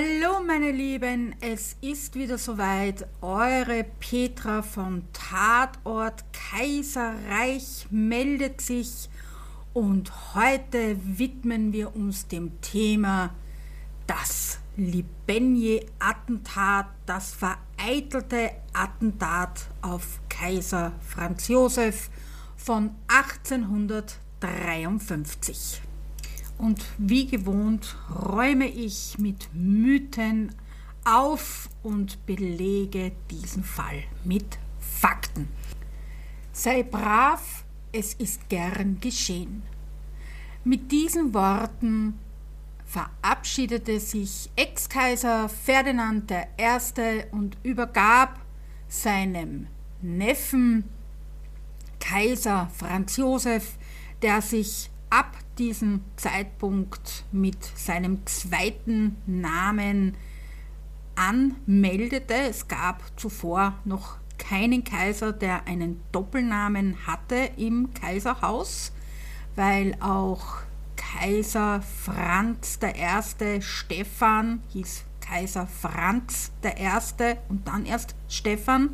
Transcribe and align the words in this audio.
Hallo 0.00 0.40
meine 0.46 0.70
Lieben, 0.70 1.34
es 1.40 1.74
ist 1.82 2.14
wieder 2.14 2.38
soweit. 2.38 3.06
Eure 3.20 3.84
Petra 3.84 4.62
von 4.62 5.02
Tatort 5.12 6.24
Kaiserreich 6.32 7.86
meldet 7.90 8.62
sich 8.62 9.10
und 9.74 10.34
heute 10.34 10.96
widmen 11.04 11.74
wir 11.74 11.94
uns 11.94 12.26
dem 12.28 12.58
Thema 12.62 13.34
das 14.06 14.60
Libenje-Attentat, 14.76 16.86
das 17.04 17.34
vereitelte 17.34 18.52
Attentat 18.72 19.66
auf 19.82 20.18
Kaiser 20.30 20.92
Franz 21.00 21.48
Josef 21.48 22.08
von 22.56 22.92
1853. 23.08 25.82
Und 26.60 26.84
wie 26.98 27.26
gewohnt 27.26 27.96
räume 28.14 28.68
ich 28.68 29.16
mit 29.18 29.48
Mythen 29.54 30.54
auf 31.06 31.70
und 31.82 32.26
belege 32.26 33.12
diesen 33.30 33.64
Fall 33.64 34.02
mit 34.24 34.58
Fakten. 34.78 35.48
Sei 36.52 36.82
brav, 36.82 37.64
es 37.92 38.12
ist 38.12 38.50
gern 38.50 39.00
geschehen. 39.00 39.62
Mit 40.62 40.92
diesen 40.92 41.32
Worten 41.32 42.18
verabschiedete 42.84 43.98
sich 43.98 44.50
Ex-Kaiser 44.54 45.48
Ferdinand 45.48 46.30
I. 46.30 47.24
und 47.30 47.56
übergab 47.62 48.38
seinem 48.86 49.66
Neffen 50.02 50.84
Kaiser 52.00 52.70
Franz 52.76 53.16
Josef, 53.16 53.78
der 54.20 54.42
sich 54.42 54.90
ab 55.10 55.36
diesem 55.58 56.02
Zeitpunkt 56.16 57.24
mit 57.32 57.62
seinem 57.62 58.24
zweiten 58.26 59.16
Namen 59.26 60.16
anmeldete. 61.16 62.34
Es 62.34 62.68
gab 62.68 63.02
zuvor 63.16 63.74
noch 63.84 64.16
keinen 64.38 64.84
Kaiser, 64.84 65.32
der 65.32 65.66
einen 65.66 66.00
Doppelnamen 66.12 67.06
hatte 67.06 67.50
im 67.56 67.92
Kaiserhaus, 67.92 68.92
weil 69.54 69.96
auch 70.00 70.58
Kaiser 70.96 71.82
Franz 71.82 72.78
I. 72.82 73.60
Stephan 73.60 74.62
hieß 74.68 75.04
Kaiser 75.20 75.66
Franz 75.66 76.52
I. 76.64 77.34
und 77.48 77.68
dann 77.68 77.84
erst 77.84 78.14
Stephan. 78.28 78.90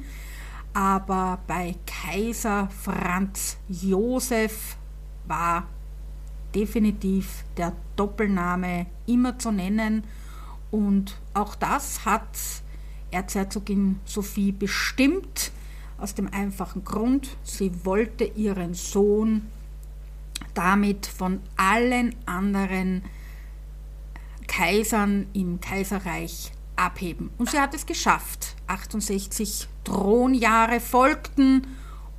Aber 0.74 1.38
bei 1.46 1.76
Kaiser 1.86 2.68
Franz 2.70 3.56
Josef 3.68 4.76
war 5.26 5.66
definitiv 6.56 7.44
der 7.58 7.74
Doppelname 7.96 8.86
immer 9.06 9.38
zu 9.38 9.52
nennen. 9.52 10.04
Und 10.70 11.16
auch 11.34 11.54
das 11.54 12.04
hat 12.06 12.26
Erzherzogin 13.10 14.00
Sophie 14.04 14.52
bestimmt, 14.52 15.52
aus 15.98 16.14
dem 16.14 16.32
einfachen 16.32 16.84
Grund, 16.84 17.36
sie 17.42 17.84
wollte 17.84 18.24
ihren 18.24 18.74
Sohn 18.74 19.46
damit 20.52 21.06
von 21.06 21.40
allen 21.56 22.14
anderen 22.26 23.02
Kaisern 24.46 25.26
im 25.32 25.60
Kaiserreich 25.60 26.52
abheben. 26.76 27.30
Und 27.38 27.50
sie 27.50 27.58
hat 27.58 27.74
es 27.74 27.86
geschafft. 27.86 28.56
68 28.66 29.68
Thronjahre 29.84 30.80
folgten 30.80 31.66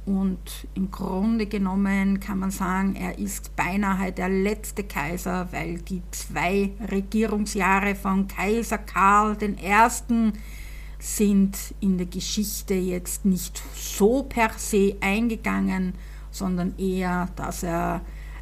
und 0.08 0.40
im 0.74 0.90
Grunde 0.90 1.48
genommen 1.48 2.22
kann 2.22 2.40
man 2.40 2.50
sagen, 2.50 2.96
er 2.96 3.20
ist 3.20 3.58
beinahe 3.58 4.14
der 4.14 4.30
letzte 4.30 4.86
Kaiser, 4.86 5.50
weil 5.52 5.80
die 5.80 6.02
zwei 6.12 6.72
Regierungsjahre 6.90 7.94
von 7.94 8.26
Kaiser 8.26 8.78
Karl 8.78 9.36
I. 9.44 10.32
sind 10.98 11.58
in 11.82 11.98
der 11.98 12.08
Geschichte 12.08 12.74
jetzt 12.74 13.26
nicht 13.26 13.62
so 13.76 14.24
per 14.24 14.52
se 14.56 14.96
eingegangen, 15.02 15.94
sondern 16.32 16.78
eher, 16.78 17.28
dass 17.36 17.64
er 17.64 18.00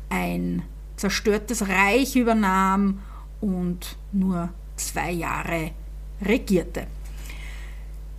ein 0.09 0.61
zerstörtes 0.97 1.67
Reich 1.67 2.15
übernahm 2.15 2.99
und 3.41 3.97
nur 4.11 4.49
zwei 4.75 5.11
Jahre 5.11 5.71
regierte. 6.21 6.85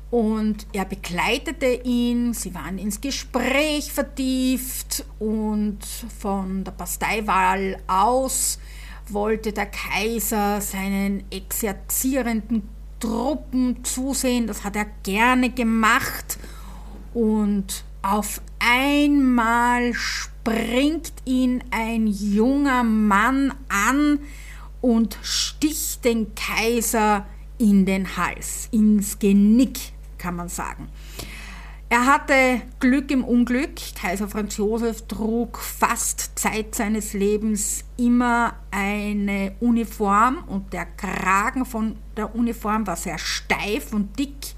und 0.09 0.67
er 0.73 0.85
begleitete 0.85 1.81
ihn, 1.83 2.33
sie 2.33 2.53
waren 2.53 2.77
ins 2.77 3.01
Gespräch 3.01 3.91
vertieft 3.91 5.05
und 5.19 5.79
von 6.19 6.63
der 6.63 6.71
Basteiwahl 6.71 7.77
aus 7.87 8.59
wollte 9.09 9.51
der 9.51 9.65
Kaiser 9.65 10.61
seinen 10.61 11.23
exerzierenden 11.31 12.69
Truppen 12.99 13.83
zusehen, 13.83 14.47
das 14.47 14.63
hat 14.63 14.75
er 14.75 14.85
gerne 15.03 15.49
gemacht. 15.49 16.37
Und 17.13 17.83
auf 18.03 18.41
einmal 18.59 19.93
springt 19.93 21.13
ihn 21.25 21.63
ein 21.71 22.05
junger 22.05 22.83
Mann 22.83 23.53
an 23.69 24.19
und 24.81 25.17
sticht 25.23 26.05
den 26.05 26.35
Kaiser 26.35 27.25
in 27.57 27.85
den 27.85 28.17
Hals, 28.17 28.67
ins 28.71 29.17
Genick, 29.17 29.93
kann 30.17 30.35
man 30.35 30.49
sagen. 30.49 30.89
Er 31.87 32.05
hatte 32.07 32.61
Glück 32.79 33.11
im 33.11 33.23
Unglück. 33.23 33.75
Kaiser 33.95 34.27
Franz 34.27 34.57
Josef 34.57 35.07
trug 35.07 35.59
fast 35.59 36.31
Zeit 36.37 36.73
seines 36.75 37.13
Lebens 37.13 37.85
immer 37.97 38.55
eine 38.71 39.53
Uniform 39.59 40.43
und 40.47 40.73
der 40.73 40.87
Kragen 40.87 41.65
von 41.65 41.95
der 42.17 42.35
Uniform 42.35 42.87
war 42.87 42.95
sehr 42.95 43.19
steif 43.19 43.93
und 43.93 44.17
dick 44.17 44.55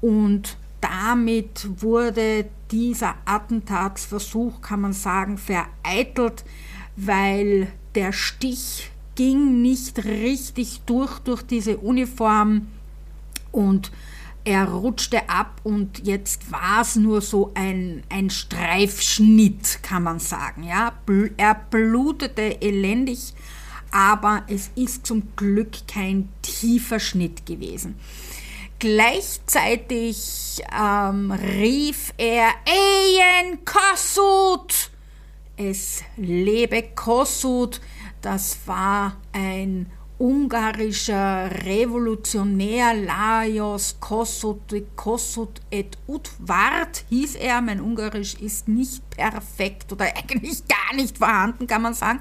und 0.00 0.56
damit 0.84 1.82
wurde 1.82 2.44
dieser 2.70 3.14
Attentatsversuch, 3.24 4.60
kann 4.60 4.82
man 4.82 4.92
sagen, 4.92 5.38
vereitelt, 5.38 6.44
weil 6.96 7.68
der 7.94 8.12
Stich 8.12 8.90
ging 9.14 9.62
nicht 9.62 10.04
richtig 10.04 10.82
durch 10.84 11.20
durch 11.20 11.42
diese 11.42 11.78
Uniform 11.78 12.66
und 13.50 13.92
er 14.44 14.68
rutschte 14.68 15.28
ab 15.30 15.60
und 15.62 16.06
jetzt 16.06 16.52
war 16.52 16.82
es 16.82 16.96
nur 16.96 17.22
so 17.22 17.52
ein, 17.54 18.02
ein 18.10 18.28
Streifschnitt, 18.28 19.82
kann 19.82 20.02
man 20.02 20.18
sagen. 20.18 20.64
Ja? 20.64 20.92
Er 21.38 21.54
blutete 21.54 22.60
elendig, 22.60 23.32
aber 23.90 24.42
es 24.48 24.70
ist 24.74 25.06
zum 25.06 25.34
Glück 25.34 25.88
kein 25.88 26.28
tiefer 26.42 27.00
Schnitt 27.00 27.46
gewesen. 27.46 27.94
Gleichzeitig 28.84 30.62
ähm, 30.70 31.30
rief 31.30 32.12
er 32.18 32.50
Ejen 32.66 33.64
Kossuth! 33.64 34.90
Es 35.56 36.02
lebe 36.18 36.82
Kossuth! 36.94 37.80
Das 38.20 38.58
war 38.66 39.16
ein 39.32 39.90
ungarischer 40.18 41.50
Revolutionär 41.64 42.92
Lajos 42.92 43.96
Kossuth, 44.00 44.74
Kossuth 44.94 45.62
et 45.70 45.96
Utwart 46.06 47.06
hieß 47.08 47.36
er. 47.36 47.62
Mein 47.62 47.80
Ungarisch 47.80 48.34
ist 48.34 48.68
nicht 48.68 49.08
perfekt 49.08 49.92
oder 49.92 50.04
eigentlich 50.14 50.62
gar 50.68 50.94
nicht 50.94 51.16
vorhanden, 51.16 51.66
kann 51.66 51.80
man 51.80 51.94
sagen. 51.94 52.20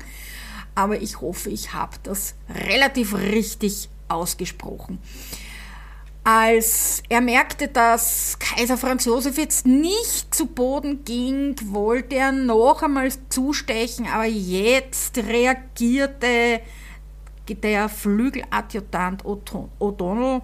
Aber 0.75 1.01
ich 1.01 1.19
hoffe, 1.19 1.50
ich 1.50 1.74
habe 1.74 1.98
das 2.04 2.36
relativ 2.48 3.16
richtig 3.16 3.89
ausgesprochen. 4.07 5.00
Als 6.25 7.03
er 7.09 7.19
merkte, 7.19 7.67
dass 7.67 8.39
Kaiser 8.39 8.77
Franz 8.77 9.03
Josef 9.03 9.37
jetzt 9.37 9.65
nicht 9.65 10.33
zu 10.33 10.45
Boden 10.45 11.03
ging, 11.03 11.55
wollte 11.65 12.15
er 12.15 12.31
noch 12.31 12.81
einmal 12.81 13.09
zustechen, 13.27 14.07
aber 14.07 14.23
jetzt 14.25 15.17
reagierte 15.17 16.61
der 17.49 17.89
Flügeladjutant 17.89 19.25
O'Donnell 19.25 20.41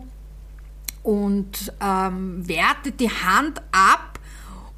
und 1.01 1.73
ähm, 1.81 2.45
wehrte 2.45 2.91
die 2.91 3.09
Hand 3.09 3.61
ab 3.71 4.19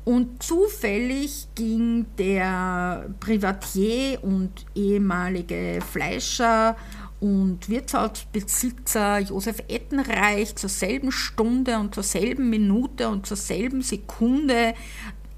Und 0.04 0.42
zufällig 0.42 1.48
ging 1.54 2.08
der 2.18 3.06
Privatier 3.20 4.24
und 4.24 4.66
ehemalige 4.74 5.80
Fleischer 5.92 6.76
und 7.22 7.70
Wirtshausbesitzer 7.70 9.20
Josef 9.20 9.60
Ettenreich 9.70 10.56
zur 10.56 10.70
selben 10.70 11.12
Stunde 11.12 11.78
und 11.78 11.96
zur 11.96 12.04
selben 12.04 12.50
Minute 12.50 13.10
und 13.10 13.28
zur 13.28 13.38
selben 13.38 13.84
Sekunde 13.84 14.74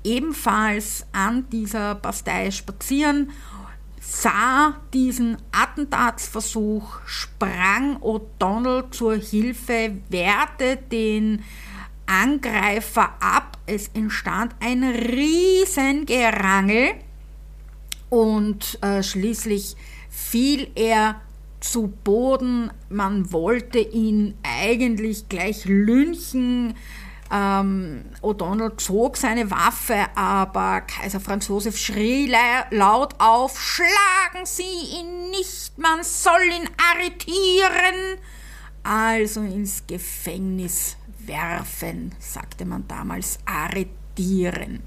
ebenfalls 0.04 1.06
an 1.12 1.48
dieser 1.50 1.96
Bastei 1.96 2.52
spazieren, 2.52 3.32
sah 4.00 4.78
diesen 4.94 5.38
Attentatsversuch, 5.52 7.00
sprang 7.06 7.98
O'Donnell 7.98 8.90
zur 8.92 9.16
Hilfe, 9.16 9.98
wehrte 10.10 10.78
den 10.78 11.44
Angreifer 12.06 13.14
ab. 13.22 13.58
Es 13.66 13.90
entstand 13.90 14.56
ein 14.60 14.84
Riesengerangel 14.84 16.96
und 18.10 18.78
äh, 18.82 19.04
schließlich 19.04 19.76
fiel 20.10 20.70
er 20.76 21.22
zu 21.64 21.88
Boden. 22.04 22.72
Man 22.90 23.32
wollte 23.32 23.80
ihn 23.80 24.36
eigentlich 24.44 25.30
gleich 25.30 25.66
lynchen. 25.66 26.76
Ähm, 27.32 28.06
O'Donnell 28.22 28.78
zog 28.78 29.18
seine 29.18 29.50
Waffe, 29.50 30.06
aber 30.16 30.82
Kaiser 30.82 31.20
Franz 31.20 31.48
Josef 31.48 31.78
schrie 31.78 32.32
laut 32.70 33.16
auf, 33.18 33.60
schlagen 33.60 34.46
Sie 34.46 35.00
ihn 35.00 35.32
nicht, 35.32 35.76
man 35.78 36.04
soll 36.04 36.44
ihn 36.44 36.70
arretieren, 36.94 38.20
also 38.84 39.40
ins 39.42 39.88
Gefängnis 39.88 40.98
werfen, 41.26 42.14
sagte 42.20 42.66
man 42.66 42.88
damals, 42.88 43.40
arretieren. 43.46 44.84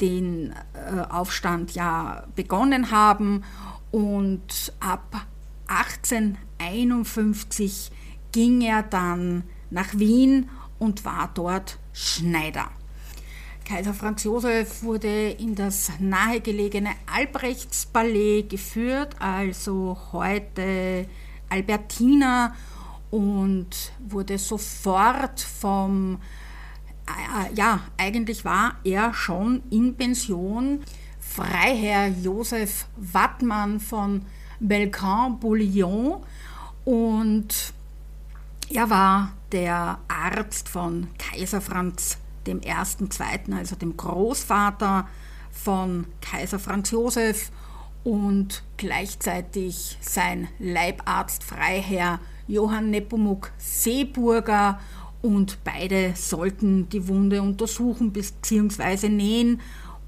den 0.00 0.54
äh, 0.74 1.00
Aufstand 1.10 1.74
ja 1.74 2.22
begonnen 2.36 2.92
haben. 2.92 3.42
Und 3.90 4.72
ab 4.78 5.26
1851 5.66 7.90
ging 8.30 8.60
er 8.62 8.84
dann 8.84 9.42
nach 9.70 9.98
Wien 9.98 10.48
und 10.82 11.04
war 11.04 11.30
dort 11.32 11.78
Schneider. 11.92 12.68
Kaiser 13.64 13.94
Franz 13.94 14.24
Josef 14.24 14.82
wurde 14.82 15.30
in 15.30 15.54
das 15.54 15.92
nahegelegene 16.00 16.90
Albrechtspalais 17.06 18.48
geführt, 18.48 19.14
also 19.20 19.96
heute 20.10 21.06
Albertina, 21.48 22.56
und 23.12 23.92
wurde 24.08 24.38
sofort 24.38 25.40
vom, 25.40 26.18
äh, 27.06 27.54
ja, 27.54 27.80
eigentlich 27.96 28.44
war 28.44 28.76
er 28.82 29.14
schon 29.14 29.62
in 29.70 29.94
Pension, 29.96 30.82
Freiherr 31.20 32.08
Josef 32.08 32.86
Wattmann 32.96 33.78
von 33.78 34.26
Belcan-Bouillon 34.58 36.24
und 36.84 37.72
er 38.70 38.90
war 38.90 39.32
der 39.52 39.98
Arzt 40.08 40.68
von 40.68 41.08
Kaiser 41.18 41.60
Franz 41.60 42.18
dem 42.46 42.60
ersten, 42.60 43.10
zweiten, 43.10 43.52
also 43.52 43.76
dem 43.76 43.96
Großvater 43.96 45.06
von 45.50 46.06
Kaiser 46.20 46.58
Franz 46.58 46.90
Josef 46.90 47.52
und 48.04 48.64
gleichzeitig 48.78 49.98
sein 50.00 50.48
Leibarzt 50.58 51.44
Freiherr 51.44 52.18
Johann 52.48 52.90
Nepomuk 52.90 53.52
Seeburger 53.58 54.80
und 55.20 55.58
beide 55.62 56.14
sollten 56.16 56.88
die 56.88 57.06
Wunde 57.06 57.42
untersuchen 57.42 58.12
bzw. 58.12 59.08
nähen 59.08 59.60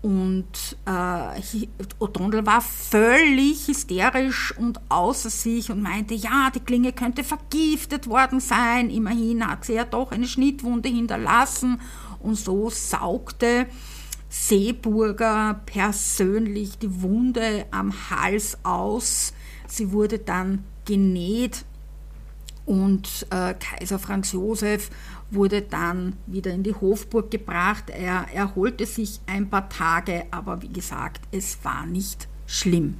und 0.04 0.76
äh, 0.84 1.66
O'Donnell 1.99 2.44
war 2.44 2.61
völlig 2.61 3.68
hysterisch 3.68 4.54
und 4.58 4.78
außer 4.90 5.30
sich 5.30 5.70
und 5.70 5.80
meinte, 5.80 6.12
ja, 6.12 6.50
die 6.54 6.61
Klinge 6.61 6.92
könnte 6.92 7.25
vergiftet 7.25 8.06
worden 8.06 8.38
sein. 8.38 8.90
Immerhin 8.90 9.46
hat 9.46 9.64
sie 9.64 9.73
ja 9.73 9.84
doch 9.84 10.12
eine 10.12 10.26
Schnittwunde 10.26 10.90
hinterlassen 10.90 11.80
und 12.20 12.34
so 12.34 12.68
saugte 12.68 13.64
Seeburger 14.28 15.62
persönlich 15.64 16.76
die 16.76 17.00
Wunde 17.00 17.64
am 17.70 17.94
Hals 18.11 18.58
aus. 18.62 19.32
Sie 19.66 19.90
wurde 19.90 20.18
dann 20.18 20.64
genäht 20.84 21.64
und 22.66 23.26
äh, 23.30 23.54
Kaiser 23.54 23.99
Franz 23.99 24.32
Josef 24.32 24.90
wurde 25.31 25.62
dann 25.62 26.16
wieder 26.26 26.52
in 26.52 26.62
die 26.62 26.75
Hofburg 26.75 27.31
gebracht. 27.31 27.88
Er 27.90 28.26
erholte 28.33 28.87
sich 28.87 29.21
ein 29.26 29.50
paar 29.50 29.69
Tage, 29.69 30.26
aber 30.31 30.62
wie 30.62 30.73
gesagt, 30.73 31.23
es 31.33 31.59
war 31.64 31.85
nicht 31.87 32.28
schlimm. 32.47 32.99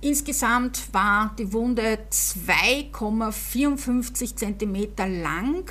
Insgesamt 0.00 0.92
war 0.92 1.34
die 1.38 1.52
Wunde 1.52 1.98
2,54 2.10 4.36
cm 4.36 4.88
lang 5.22 5.70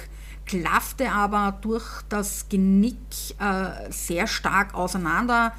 klaffte 0.49 1.11
aber 1.11 1.59
durch 1.61 1.85
das 2.09 2.49
Genick 2.49 2.97
äh, 3.39 3.91
sehr 3.91 4.25
stark 4.25 4.73
auseinander. 4.73 5.53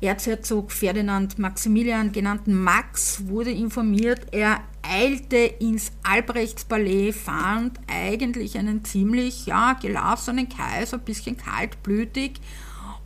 Erzherzog 0.00 0.72
Ferdinand 0.72 1.38
Maximilian, 1.38 2.12
genannt 2.12 2.46
Max, 2.46 3.26
wurde 3.26 3.50
informiert, 3.50 4.26
er 4.32 4.60
eilte 4.82 5.36
ins 5.36 5.92
Albrechtspalais, 6.02 7.12
fand 7.12 7.78
eigentlich 7.86 8.58
einen 8.58 8.84
ziemlich 8.84 9.46
ja, 9.46 9.74
gelassenen 9.74 10.48
Kaiser, 10.48 10.98
ein 10.98 11.04
bisschen 11.04 11.36
kaltblütig. 11.36 12.40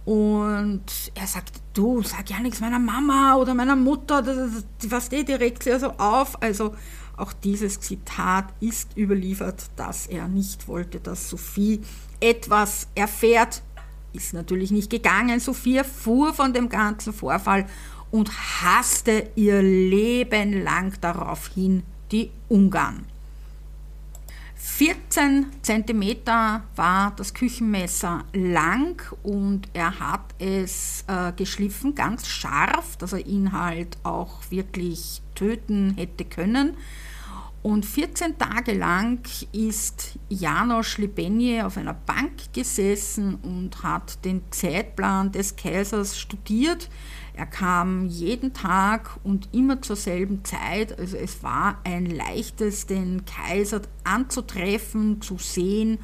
Und 0.04 0.84
er 1.14 1.26
sagte, 1.26 1.58
du, 1.74 2.00
sag 2.02 2.30
ja 2.30 2.38
nichts 2.38 2.60
meiner 2.60 2.78
Mama 2.78 3.34
oder 3.36 3.54
meiner 3.54 3.74
Mutter, 3.74 4.22
das, 4.22 4.64
was 4.88 5.08
die 5.08 5.16
regt 5.32 5.64
sich 5.64 5.72
also 5.72 5.90
auf. 5.98 6.40
Also 6.40 6.76
auch 7.16 7.32
dieses 7.32 7.80
Zitat 7.80 8.46
ist 8.60 8.96
überliefert, 8.96 9.64
dass 9.74 10.06
er 10.06 10.28
nicht 10.28 10.68
wollte, 10.68 11.00
dass 11.00 11.28
Sophie 11.28 11.80
etwas 12.20 12.88
erfährt. 12.94 13.62
Ist 14.12 14.32
natürlich 14.32 14.70
nicht 14.70 14.90
gegangen. 14.90 15.40
Sophie 15.40 15.82
fuhr 15.82 16.32
von 16.32 16.52
dem 16.52 16.68
ganzen 16.68 17.12
Vorfall 17.12 17.66
und 18.10 18.30
hasste 18.62 19.30
ihr 19.36 19.62
Leben 19.62 20.62
lang 20.62 20.94
daraufhin 21.00 21.82
die 22.10 22.30
Ungarn. 22.48 23.06
14 24.66 25.46
cm 25.62 26.26
war 26.74 27.14
das 27.16 27.32
Küchenmesser 27.32 28.24
lang 28.32 29.00
und 29.22 29.68
er 29.72 29.98
hat 30.00 30.34
es 30.38 31.04
äh, 31.06 31.32
geschliffen, 31.32 31.94
ganz 31.94 32.26
scharf, 32.26 32.96
dass 32.96 33.12
er 33.12 33.24
ihn 33.24 33.52
halt 33.52 33.96
auch 34.02 34.40
wirklich 34.50 35.22
töten 35.34 35.94
hätte 35.96 36.24
können. 36.24 36.76
Und 37.66 37.84
14 37.84 38.38
Tage 38.38 38.74
lang 38.74 39.28
ist 39.50 40.20
Janosch 40.28 40.98
Libenje 40.98 41.66
auf 41.66 41.76
einer 41.76 41.94
Bank 41.94 42.52
gesessen 42.52 43.34
und 43.42 43.82
hat 43.82 44.24
den 44.24 44.42
Zeitplan 44.52 45.32
des 45.32 45.56
Kaisers 45.56 46.16
studiert. 46.16 46.88
Er 47.34 47.46
kam 47.46 48.06
jeden 48.06 48.52
Tag 48.52 49.18
und 49.24 49.48
immer 49.52 49.82
zur 49.82 49.96
selben 49.96 50.44
Zeit. 50.44 50.96
Also 50.96 51.16
es 51.16 51.42
war 51.42 51.80
ein 51.82 52.06
leichtes, 52.06 52.86
den 52.86 53.24
Kaiser 53.24 53.82
anzutreffen, 54.04 55.20
zu 55.20 55.36
sehen 55.36 55.98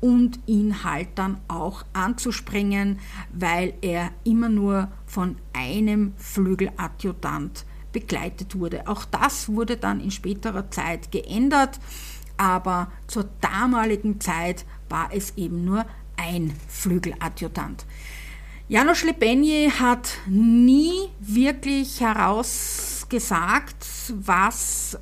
und 0.00 0.38
ihn 0.46 0.84
halt 0.84 1.08
dann 1.16 1.40
auch 1.48 1.84
anzuspringen, 1.94 3.00
weil 3.32 3.74
er 3.80 4.12
immer 4.22 4.50
nur 4.50 4.86
von 5.04 5.34
einem 5.52 6.12
Flügeladjutant 6.16 7.64
begleitet 7.98 8.58
wurde. 8.58 8.86
Auch 8.86 9.04
das 9.04 9.48
wurde 9.48 9.76
dann 9.76 10.00
in 10.00 10.12
späterer 10.12 10.70
Zeit 10.70 11.10
geändert, 11.10 11.80
aber 12.36 12.92
zur 13.08 13.28
damaligen 13.40 14.20
Zeit 14.20 14.64
war 14.88 15.10
es 15.12 15.36
eben 15.36 15.64
nur 15.64 15.84
ein 16.16 16.54
Flügeladjutant. 16.68 17.84
Janusz 18.68 19.02
Lebenje 19.02 19.70
hat 19.80 20.18
nie 20.28 21.08
wirklich 21.18 22.00
herausgesagt, 22.00 23.86
was 24.14 24.98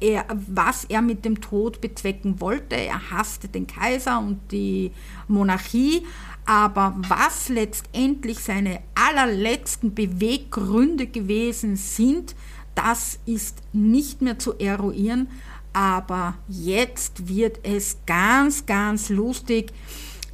er, 0.00 0.24
was 0.48 0.84
er 0.84 1.02
mit 1.02 1.24
dem 1.24 1.40
Tod 1.40 1.80
bezwecken 1.80 2.40
wollte. 2.40 2.74
Er 2.74 3.10
hasste 3.10 3.48
den 3.48 3.66
Kaiser 3.66 4.18
und 4.18 4.40
die 4.50 4.92
Monarchie, 5.28 6.06
aber 6.46 6.94
was 7.08 7.48
letztendlich 7.48 8.38
seine 8.38 8.80
allerletzten 8.94 9.94
Beweggründe 9.94 11.06
gewesen 11.06 11.76
sind, 11.76 12.34
das 12.74 13.18
ist 13.26 13.58
nicht 13.72 14.22
mehr 14.22 14.38
zu 14.38 14.58
eruieren. 14.58 15.28
Aber 15.72 16.34
jetzt 16.48 17.28
wird 17.28 17.60
es 17.62 17.98
ganz, 18.06 18.66
ganz 18.66 19.08
lustig. 19.08 19.72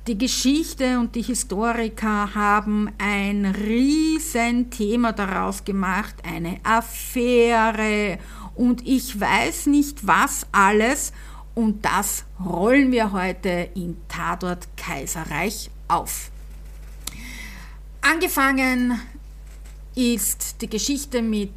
Die 0.06 0.16
Geschichte 0.16 1.00
und 1.00 1.16
die 1.16 1.22
Historiker 1.22 2.34
haben 2.34 2.88
ein 2.98 3.44
riesen 3.44 4.70
Thema 4.70 5.12
daraus 5.12 5.64
gemacht, 5.64 6.14
eine 6.24 6.58
Affäre 6.62 8.18
und 8.54 8.86
ich 8.86 9.20
weiß 9.20 9.66
nicht 9.66 10.06
was 10.06 10.46
alles 10.52 11.12
und 11.56 11.84
das 11.84 12.24
rollen 12.44 12.92
wir 12.92 13.10
heute 13.12 13.70
in 13.74 13.96
Tatort 14.06 14.68
Kaiserreich 14.76 15.70
auf. 15.88 16.30
Angefangen 18.00 19.00
ist 19.94 20.60
die 20.60 20.68
Geschichte 20.68 21.22
mit 21.22 21.50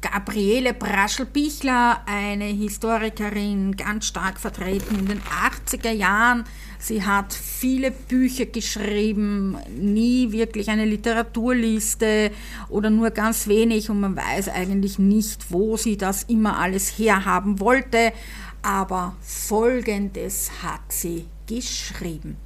Gabriele 0.00 0.74
Braschel-Bichler, 0.74 2.02
eine 2.06 2.44
Historikerin, 2.44 3.74
ganz 3.74 4.06
stark 4.06 4.38
vertreten 4.38 4.98
in 4.98 5.06
den 5.06 5.20
80er 5.20 5.90
Jahren. 5.90 6.44
Sie 6.78 7.02
hat 7.02 7.32
viele 7.32 7.90
Bücher 7.90 8.44
geschrieben, 8.44 9.56
nie 9.78 10.30
wirklich 10.30 10.68
eine 10.68 10.84
Literaturliste 10.84 12.32
oder 12.68 12.90
nur 12.90 13.10
ganz 13.10 13.48
wenig 13.48 13.88
und 13.88 14.00
man 14.00 14.14
weiß 14.14 14.50
eigentlich 14.50 14.98
nicht, 14.98 15.50
wo 15.50 15.78
sie 15.78 15.96
das 15.96 16.24
immer 16.24 16.58
alles 16.58 16.98
herhaben 16.98 17.58
wollte. 17.58 18.12
Aber 18.60 19.16
Folgendes 19.22 20.50
hat 20.62 20.92
sie 20.92 21.24
geschrieben. 21.46 22.36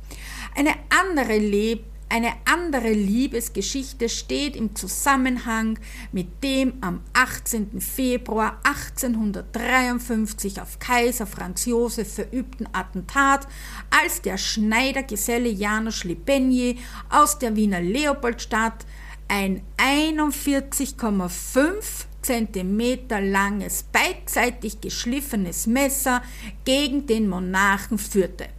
Eine 0.59 0.75
andere 0.91 1.39
lebt 1.39 1.87
eine 2.09 2.33
andere 2.47 2.91
Liebesgeschichte 2.91 4.09
steht 4.09 4.57
im 4.57 4.75
Zusammenhang 4.75 5.79
mit 6.11 6.43
dem 6.43 6.73
am 6.81 7.03
18. 7.13 7.81
Februar 7.81 8.59
1853 8.65 10.61
auf 10.61 10.81
Kaiser 10.81 11.29
Franz 11.29 11.67
Josef 11.67 12.13
verübten 12.13 12.69
Attentat, 12.73 13.47
als 13.91 14.21
der 14.21 14.37
Schneidergeselle 14.37 15.49
Janusz 15.49 16.03
Libenje 16.03 16.75
aus 17.09 17.39
der 17.39 17.55
Wiener 17.55 17.81
Leopoldstadt 17.81 18.85
ein 19.29 19.63
41,5 19.77 21.85
Zentimeter 22.21 23.21
langes, 23.21 23.85
beidseitig 23.85 24.81
geschliffenes 24.81 25.69
Messer 25.69 26.21
gegen 26.65 27.07
den 27.07 27.29
Monarchen 27.29 27.99
führte. 27.99 28.58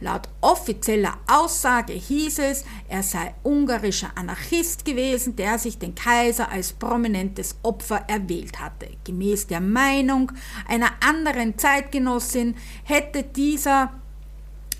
Laut 0.00 0.28
offizieller 0.40 1.18
Aussage 1.26 1.92
hieß 1.92 2.38
es, 2.38 2.64
er 2.88 3.02
sei 3.02 3.34
ungarischer 3.42 4.12
Anarchist 4.14 4.84
gewesen, 4.84 5.34
der 5.34 5.58
sich 5.58 5.78
den 5.78 5.96
Kaiser 5.96 6.50
als 6.50 6.72
prominentes 6.72 7.56
Opfer 7.64 8.04
erwählt 8.06 8.60
hatte. 8.60 8.88
Gemäß 9.04 9.48
der 9.48 9.60
Meinung 9.60 10.30
einer 10.68 10.90
anderen 11.00 11.58
Zeitgenossin 11.58 12.54
hätte 12.84 13.24
dieser 13.24 13.92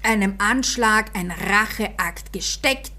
einem 0.04 0.34
Anschlag 0.38 1.10
ein 1.16 1.32
Racheakt 1.32 2.32
gesteckt, 2.32 2.92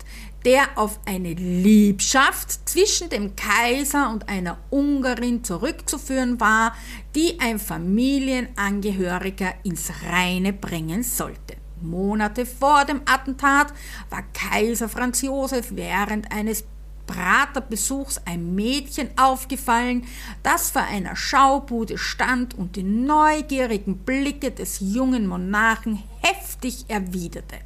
der 0.46 0.78
auf 0.78 1.00
eine 1.06 1.34
Liebschaft 1.34 2.68
zwischen 2.68 3.10
dem 3.10 3.36
Kaiser 3.36 4.10
und 4.10 4.28
einer 4.30 4.58
Ungarin 4.70 5.44
zurückzuführen 5.44 6.40
war, 6.40 6.76
die 7.16 7.40
ein 7.40 7.60
Familienangehöriger 7.60 9.54
ins 9.64 9.92
Reine 10.10 10.52
bringen 10.54 11.04
sollte. 11.04 11.56
Monate 11.82 12.46
vor 12.46 12.86
dem 12.86 13.02
Attentat 13.06 13.74
war 14.10 14.24
Kaiser 14.34 14.90
Franz 14.90 15.22
Josef 15.22 15.68
während 15.72 16.32
eines 16.32 16.64
Praterbesuchs 17.10 18.22
ein 18.26 18.54
Mädchen 18.54 19.10
aufgefallen, 19.18 20.06
das 20.44 20.70
vor 20.70 20.84
einer 20.84 21.16
Schaubude 21.16 21.98
stand 21.98 22.54
und 22.54 22.76
die 22.76 22.84
neugierigen 22.84 23.98
Blicke 23.98 24.52
des 24.52 24.80
jungen 24.80 25.26
Monarchen 25.26 26.04
heftig 26.22 26.86
erwiderte. 26.88 27.58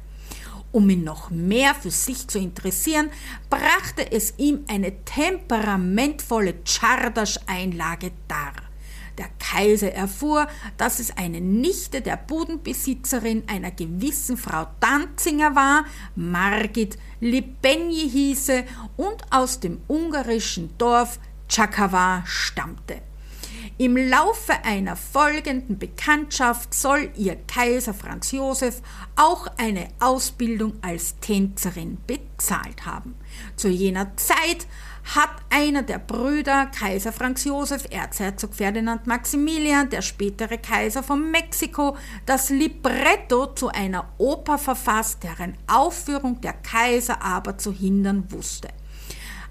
Um 0.72 0.88
ihn 0.90 1.04
noch 1.04 1.30
mehr 1.30 1.74
für 1.74 1.90
sich 1.90 2.26
zu 2.26 2.38
interessieren, 2.38 3.10
brachte 3.48 4.10
es 4.10 4.34
ihm 4.38 4.64
eine 4.66 5.04
temperamentvolle 5.04 6.54
Czardasch-Einlage 6.64 8.12
dar. 8.26 8.54
Der 9.18 9.28
Kaiser 9.38 9.92
erfuhr, 9.92 10.48
dass 10.76 10.98
es 10.98 11.16
eine 11.16 11.40
Nichte 11.40 12.00
der 12.00 12.16
Bodenbesitzerin 12.16 13.44
einer 13.46 13.70
gewissen 13.70 14.36
Frau 14.36 14.66
Danzinger 14.80 15.54
war, 15.54 15.84
Margit 16.16 16.98
Libenje 17.20 18.08
hieße 18.08 18.64
und 18.96 19.22
aus 19.30 19.60
dem 19.60 19.80
ungarischen 19.86 20.76
Dorf 20.78 21.18
Czakawa 21.48 22.24
stammte. 22.26 23.02
Im 23.76 23.96
Laufe 23.96 24.52
einer 24.64 24.94
folgenden 24.94 25.78
Bekanntschaft 25.78 26.72
soll 26.72 27.10
ihr 27.16 27.36
Kaiser 27.46 27.92
Franz 27.92 28.30
Josef 28.30 28.82
auch 29.16 29.48
eine 29.56 29.88
Ausbildung 29.98 30.74
als 30.80 31.18
Tänzerin 31.18 31.98
bezahlt 32.06 32.86
haben. 32.86 33.16
Zu 33.56 33.68
jener 33.68 34.16
Zeit 34.16 34.68
hat 35.04 35.30
einer 35.50 35.82
der 35.82 35.98
Brüder, 35.98 36.66
Kaiser 36.66 37.12
Franz 37.12 37.44
Josef, 37.44 37.84
Erzherzog 37.90 38.54
Ferdinand 38.54 39.06
Maximilian, 39.06 39.90
der 39.90 40.02
spätere 40.02 40.58
Kaiser 40.58 41.02
von 41.02 41.30
Mexiko, 41.30 41.96
das 42.26 42.50
Libretto 42.50 43.46
zu 43.54 43.68
einer 43.68 44.08
Oper 44.18 44.58
verfasst, 44.58 45.22
deren 45.22 45.56
Aufführung 45.66 46.40
der 46.40 46.54
Kaiser 46.54 47.22
aber 47.22 47.58
zu 47.58 47.72
hindern 47.72 48.30
wusste. 48.30 48.68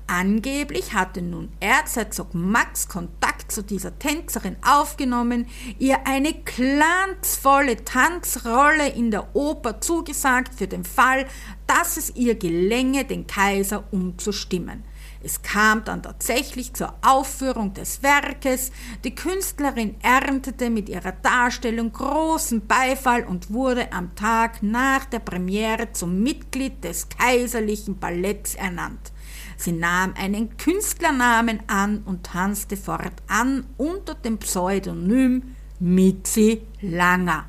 Angeblich 0.08 0.94
hatte 0.94 1.22
nun 1.22 1.50
Erzherzog 1.62 2.34
Max 2.34 2.90
Kontakt 2.90 3.52
zu 3.52 3.64
dieser 3.64 3.98
Tänzerin 3.98 4.58
aufgenommen, 4.62 5.48
ihr 5.80 6.06
eine 6.06 6.34
glanzvolle 6.34 7.86
Tanzrolle 7.86 8.90
in 8.90 9.12
der 9.12 9.34
Oper 9.34 9.80
zugesagt 9.80 10.56
für 10.56 10.68
den 10.68 10.84
Fall, 10.84 11.26
dass 11.68 11.96
es 11.96 12.16
ihr 12.16 12.36
gelänge, 12.36 13.06
den 13.06 13.28
Kaiser 13.28 13.86
umzustimmen. 13.92 14.84
Es 15.24 15.42
kam 15.42 15.86
dann 15.86 16.04
tatsächlich 16.04 16.74
zur 16.74 16.94
Aufführung 17.02 17.74
des 17.74 18.04
Werkes. 18.04 18.72
Die 19.06 19.16
Künstlerin 19.16 19.96
erntete 20.02 20.70
mit 20.70 20.90
ihrer 20.90 21.14
Darstellung 21.14 21.94
großen 21.94 22.68
Beifall 22.68 23.24
und 23.24 23.52
wurde 23.54 23.94
am 23.94 24.16
Tag 24.16 24.62
nach 24.62 25.06
der 25.06 25.20
Premiere 25.20 25.94
zum 25.94 26.22
Mitglied 26.22 26.84
des 26.84 27.08
kaiserlichen 27.08 28.00
Balletts 28.00 28.56
ernannt. 28.56 29.14
Sie 29.56 29.72
nahm 29.72 30.14
einen 30.18 30.58
Künstlernamen 30.58 31.60
an 31.68 32.04
und 32.06 32.26
tanzte 32.26 32.76
fortan 32.76 33.66
unter 33.78 34.16
dem 34.16 34.38
Pseudonym 34.40 35.56
Mitzi 35.80 36.64
Langer. 36.82 37.46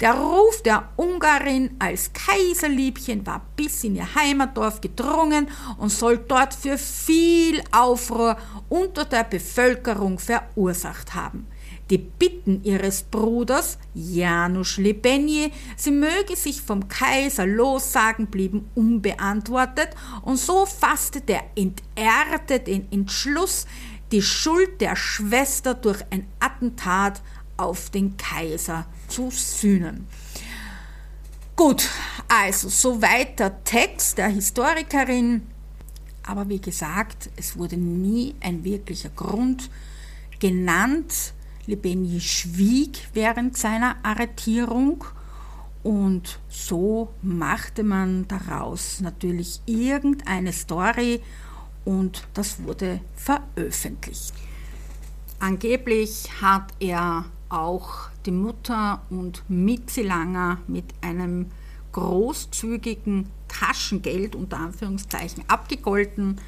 Der 0.00 0.14
Ruf 0.14 0.62
der 0.62 0.88
Ungarin 0.96 1.76
als 1.78 2.10
Kaiserliebchen 2.14 3.26
war 3.26 3.42
bis 3.54 3.84
in 3.84 3.96
ihr 3.96 4.14
Heimatdorf 4.14 4.80
gedrungen 4.80 5.48
und 5.76 5.90
soll 5.90 6.16
dort 6.16 6.54
für 6.54 6.78
viel 6.78 7.62
Aufruhr 7.70 8.38
unter 8.70 9.04
der 9.04 9.24
Bevölkerung 9.24 10.18
verursacht 10.18 11.14
haben. 11.14 11.46
Die 11.90 11.98
Bitten 11.98 12.64
ihres 12.64 13.02
Bruders 13.02 13.76
Janusz 13.92 14.78
Lebenje, 14.78 15.50
sie 15.76 15.90
möge 15.90 16.34
sich 16.34 16.62
vom 16.62 16.88
Kaiser 16.88 17.44
lossagen, 17.44 18.28
blieben 18.28 18.70
unbeantwortet 18.74 19.90
und 20.22 20.38
so 20.38 20.64
fasste 20.64 21.20
der 21.20 21.42
Entehrte 21.56 22.60
den 22.60 22.90
Entschluss, 22.90 23.66
die 24.12 24.22
Schuld 24.22 24.80
der 24.80 24.96
Schwester 24.96 25.74
durch 25.74 26.02
ein 26.10 26.26
Attentat 26.38 27.20
auf 27.58 27.90
den 27.90 28.16
Kaiser 28.16 28.86
zu 29.10 29.30
sühnen. 29.30 30.06
Gut, 31.56 31.88
also 32.28 32.68
soweit 32.68 33.38
der 33.38 33.62
Text 33.64 34.16
der 34.16 34.28
Historikerin, 34.28 35.42
aber 36.22 36.48
wie 36.48 36.60
gesagt, 36.60 37.28
es 37.36 37.56
wurde 37.56 37.76
nie 37.76 38.34
ein 38.40 38.64
wirklicher 38.64 39.10
Grund 39.10 39.68
genannt, 40.38 41.34
Lebenji 41.66 42.20
schwieg 42.20 43.08
während 43.12 43.56
seiner 43.56 43.96
Arretierung 44.02 45.04
und 45.82 46.38
so 46.48 47.12
machte 47.22 47.82
man 47.82 48.26
daraus 48.28 49.00
natürlich 49.00 49.60
irgendeine 49.66 50.52
Story 50.52 51.20
und 51.84 52.26
das 52.34 52.62
wurde 52.62 53.00
veröffentlicht. 53.16 54.34
Angeblich 55.38 56.28
hat 56.42 56.74
er 56.80 57.24
auch 57.48 58.09
die 58.26 58.30
Mutter 58.30 59.02
und 59.10 59.42
Mitzilanger 59.48 60.58
mit 60.66 60.84
einem 61.00 61.46
großzügigen 61.92 63.26
Taschengeld 63.48 64.34
unter 64.34 64.58
Anführungszeichen 64.58 65.44
abgegolten, 65.48 66.40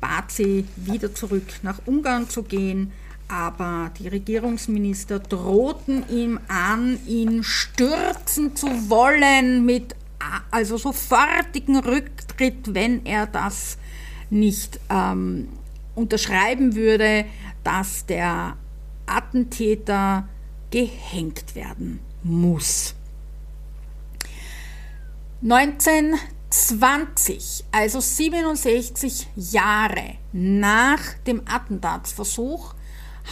bat 0.00 0.30
sie 0.30 0.66
wieder 0.76 1.14
zurück 1.14 1.60
nach 1.62 1.80
Ungarn 1.86 2.28
zu 2.28 2.42
gehen, 2.42 2.92
aber 3.28 3.90
die 3.98 4.08
Regierungsminister 4.08 5.18
drohten 5.18 6.04
ihm 6.10 6.38
an, 6.48 6.98
ihn 7.06 7.42
stürzen 7.42 8.54
zu 8.54 8.66
wollen 8.90 9.64
mit 9.64 9.96
also 10.50 10.76
sofortigen 10.76 11.78
Rücktritt, 11.78 12.74
wenn 12.74 13.04
er 13.04 13.26
das 13.26 13.78
nicht 14.30 14.80
ähm, 14.90 15.48
unterschreiben 15.94 16.74
würde, 16.74 17.24
dass 17.62 18.06
der 18.06 18.56
Attentäter 19.06 20.28
gehängt 20.74 21.54
werden 21.54 22.00
muss. 22.24 22.96
1920, 25.40 27.64
also 27.70 28.00
67 28.00 29.28
Jahre 29.36 30.16
nach 30.32 30.98
dem 31.28 31.42
Attentatsversuch, 31.46 32.74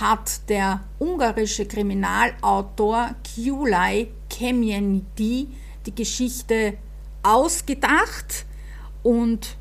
hat 0.01 0.49
der 0.49 0.85
ungarische 1.01 1.67
Kriminalautor 1.67 3.17
Gyulai 3.35 4.07
Kemyenti 4.31 5.49
die 5.85 5.95
Geschichte 5.97 6.75
ausgedacht 7.25 8.47
und 9.03 9.57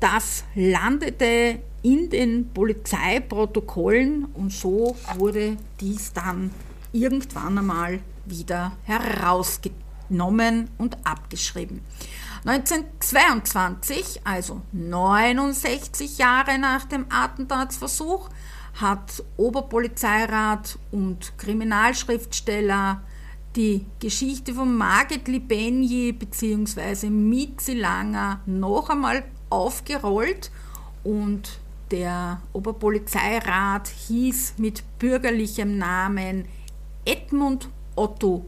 das 0.00 0.44
landete 0.54 1.58
in 1.82 2.08
den 2.08 2.48
Polizeiprotokollen 2.54 4.24
und 4.32 4.54
so 4.54 4.96
wurde 5.18 5.58
dies 5.78 6.14
dann 6.14 6.50
irgendwann 6.92 7.58
einmal 7.58 8.00
wieder 8.24 8.72
herausgenommen 8.84 10.70
und 10.78 10.96
abgeschrieben. 11.06 11.80
1922, 12.44 14.20
also 14.24 14.62
69 14.72 16.18
Jahre 16.18 16.58
nach 16.58 16.84
dem 16.84 17.06
Attentatsversuch, 17.10 18.28
hat 18.74 19.24
Oberpolizeirat 19.36 20.78
und 20.92 21.36
Kriminalschriftsteller 21.38 23.02
die 23.56 23.86
Geschichte 24.00 24.52
von 24.54 24.76
Margit 24.76 25.28
Libenji 25.28 26.12
bzw. 26.12 27.08
Mitzi 27.08 27.72
Langer 27.72 28.40
noch 28.44 28.90
einmal 28.90 29.24
aufgerollt 29.48 30.50
und 31.04 31.58
der 31.90 32.42
Oberpolizeirat 32.52 33.88
hieß 33.88 34.54
mit 34.58 34.84
bürgerlichem 34.98 35.78
Namen 35.78 36.46
Edmund 37.06 37.70
Otto 37.94 38.44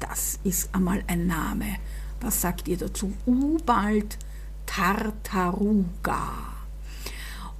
Das 0.00 0.38
ist 0.44 0.74
einmal 0.74 1.04
ein 1.06 1.26
Name. 1.26 1.76
Was 2.20 2.40
sagt 2.40 2.68
ihr 2.68 2.76
dazu? 2.76 3.12
Ubald 3.26 4.18
Tartaruga. 4.66 6.28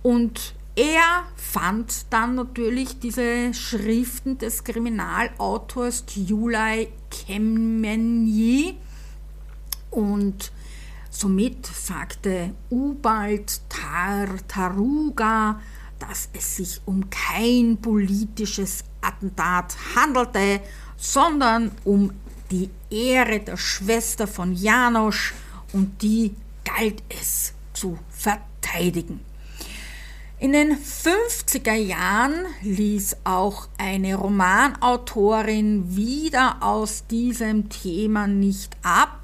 Und 0.02 0.54
er 0.74 1.24
fand 1.36 2.06
dann 2.10 2.34
natürlich 2.34 2.98
diese 2.98 3.52
Schriften 3.54 4.38
des 4.38 4.64
Kriminalautors 4.64 6.04
Julai 6.14 6.88
Kemmenyi 7.10 8.78
und 9.90 10.50
somit 11.12 11.66
sagte 11.66 12.55
Ubald 12.70 13.61
Tartaruga, 13.68 15.61
dass 15.98 16.29
es 16.33 16.57
sich 16.57 16.81
um 16.85 17.09
kein 17.11 17.77
politisches 17.77 18.83
Attentat 19.01 19.77
handelte, 19.94 20.61
sondern 20.96 21.70
um 21.85 22.11
die 22.51 22.70
Ehre 22.90 23.40
der 23.40 23.57
Schwester 23.57 24.27
von 24.27 24.55
Janosch 24.55 25.33
und 25.72 26.03
die 26.03 26.35
galt 26.64 27.03
es 27.09 27.53
zu 27.72 27.98
verteidigen. 28.11 29.20
In 30.38 30.53
den 30.53 30.77
50er 30.77 31.75
Jahren 31.75 32.46
ließ 32.62 33.18
auch 33.22 33.68
eine 33.79 34.16
Romanautorin 34.16 35.94
wieder 35.94 36.57
aus 36.61 37.07
diesem 37.07 37.68
Thema 37.68 38.27
nicht 38.27 38.77
ab 38.83 39.21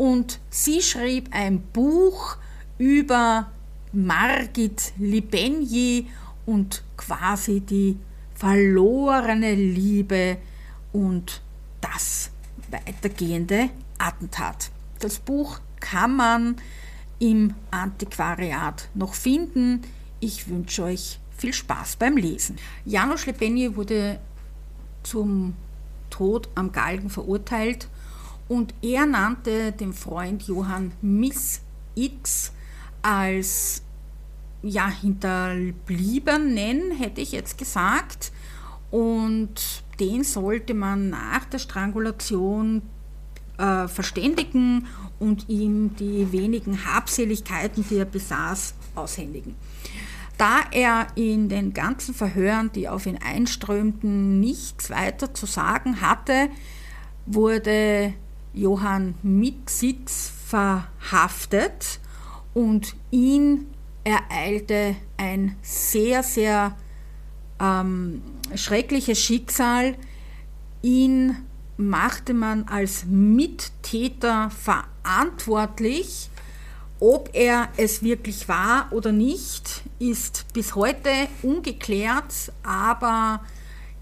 und 0.00 0.40
sie 0.48 0.80
schrieb 0.80 1.28
ein 1.30 1.60
Buch 1.60 2.38
über 2.78 3.52
Margit 3.92 4.94
Libenji 4.96 6.06
und 6.46 6.82
quasi 6.96 7.60
die 7.60 7.98
verlorene 8.34 9.54
Liebe 9.54 10.38
und 10.94 11.42
das 11.82 12.30
weitergehende 12.70 13.68
Attentat. 13.98 14.70
Das 15.00 15.18
Buch 15.18 15.60
kann 15.80 16.16
man 16.16 16.56
im 17.18 17.52
Antiquariat 17.70 18.88
noch 18.94 19.12
finden. 19.12 19.82
Ich 20.18 20.48
wünsche 20.48 20.84
euch 20.84 21.18
viel 21.36 21.52
Spaß 21.52 21.96
beim 21.96 22.16
Lesen. 22.16 22.56
Janusz 22.86 23.26
Lebenje 23.26 23.76
wurde 23.76 24.18
zum 25.02 25.52
Tod 26.08 26.48
am 26.54 26.72
Galgen 26.72 27.10
verurteilt 27.10 27.90
und 28.50 28.74
er 28.82 29.06
nannte 29.06 29.70
den 29.70 29.92
Freund 29.92 30.42
Johann 30.42 30.90
Miss 31.00 31.60
X 31.94 32.50
als 33.00 33.82
ja, 34.60 34.88
Hinterbliebenen, 34.88 36.90
hätte 36.90 37.20
ich 37.20 37.30
jetzt 37.30 37.58
gesagt. 37.58 38.32
Und 38.90 39.84
den 40.00 40.24
sollte 40.24 40.74
man 40.74 41.10
nach 41.10 41.44
der 41.44 41.60
Strangulation 41.60 42.82
äh, 43.56 43.86
verständigen 43.86 44.88
und 45.20 45.48
ihm 45.48 45.94
die 45.94 46.32
wenigen 46.32 46.84
Habseligkeiten, 46.84 47.86
die 47.88 47.98
er 47.98 48.04
besaß, 48.04 48.74
aushändigen. 48.96 49.54
Da 50.38 50.62
er 50.72 51.06
in 51.14 51.48
den 51.48 51.72
ganzen 51.72 52.14
Verhören, 52.14 52.72
die 52.72 52.88
auf 52.88 53.06
ihn 53.06 53.18
einströmten, 53.18 54.40
nichts 54.40 54.90
weiter 54.90 55.34
zu 55.34 55.46
sagen 55.46 56.00
hatte, 56.00 56.48
wurde 57.26 58.12
Johann 58.52 59.14
Mixitz 59.22 60.32
verhaftet 60.46 62.00
und 62.54 62.96
ihn 63.10 63.66
ereilte 64.04 64.96
ein 65.16 65.56
sehr, 65.62 66.22
sehr 66.22 66.76
ähm, 67.60 68.22
schreckliches 68.54 69.20
Schicksal. 69.20 69.94
Ihn 70.82 71.36
machte 71.76 72.34
man 72.34 72.64
als 72.64 73.04
Mittäter 73.06 74.50
verantwortlich. 74.50 76.30
Ob 76.98 77.30
er 77.32 77.68
es 77.78 78.02
wirklich 78.02 78.48
war 78.48 78.88
oder 78.92 79.10
nicht, 79.10 79.82
ist 79.98 80.44
bis 80.52 80.74
heute 80.74 81.10
ungeklärt, 81.42 82.52
aber 82.62 83.40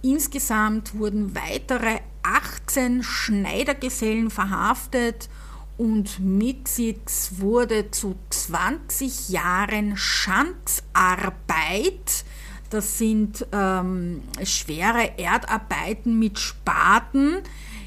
insgesamt 0.02 0.98
wurden 0.98 1.36
weitere 1.36 2.00
18 2.28 3.02
Schneidergesellen 3.02 4.30
verhaftet 4.30 5.28
und 5.76 6.20
Mitsitz 6.20 7.32
wurde 7.38 7.90
zu 7.90 8.14
20 8.30 9.30
Jahren 9.30 9.96
Schanzarbeit. 9.96 12.24
Das 12.70 12.98
sind 12.98 13.46
ähm, 13.52 14.22
schwere 14.44 15.18
Erdarbeiten 15.18 16.18
mit 16.18 16.38
Spaten 16.38 17.38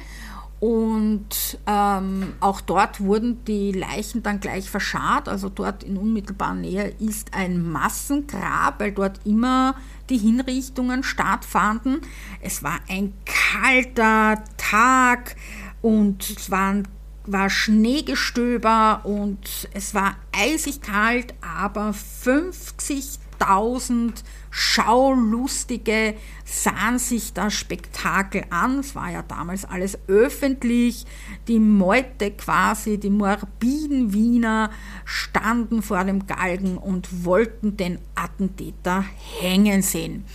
und 0.59 1.59
ähm, 1.67 2.33
auch 2.39 2.61
dort 2.61 2.99
wurden 2.99 3.45
die 3.45 3.71
Leichen 3.71 4.23
dann 4.23 4.39
gleich 4.39 4.69
verscharrt. 4.69 5.29
Also 5.29 5.49
dort 5.49 5.83
in 5.83 5.97
unmittelbarer 5.97 6.55
Nähe 6.55 6.95
ist 6.99 7.35
ein 7.35 7.61
Massengrab, 7.61 8.79
weil 8.79 8.91
dort 8.91 9.19
immer 9.23 9.75
die 10.09 10.17
Hinrichtungen 10.17 11.03
stattfanden. 11.03 12.01
Es 12.41 12.63
war 12.63 12.79
ein 12.89 13.13
kalter 13.25 14.43
Tag 14.57 15.35
und 15.81 16.29
es 16.29 16.51
waren, 16.51 16.87
war 17.25 17.49
Schneegestöber 17.49 19.01
und 19.03 19.67
es 19.73 19.93
war 19.93 20.15
eisig 20.31 20.81
kalt, 20.81 21.33
aber 21.41 21.93
50.000 22.23 24.23
Schaulustige 24.49 26.15
sahen 26.43 26.97
sich 26.97 27.33
das 27.33 27.53
Spektakel 27.53 28.43
an. 28.49 28.79
Es 28.79 28.95
war 28.95 29.11
ja 29.11 29.21
damals 29.21 29.65
alles 29.65 29.99
öffentlich. 30.07 31.05
Die 31.47 31.59
Meute 31.59 32.31
quasi, 32.31 32.97
die 32.97 33.11
morbiden 33.11 34.13
Wiener 34.13 34.71
standen 35.05 35.83
vor 35.83 36.03
dem 36.05 36.25
Galgen 36.25 36.77
und 36.77 37.23
wollten 37.23 37.77
den 37.77 37.99
Attentäter 38.15 39.05
hängen 39.39 39.83
sehen. 39.83 40.25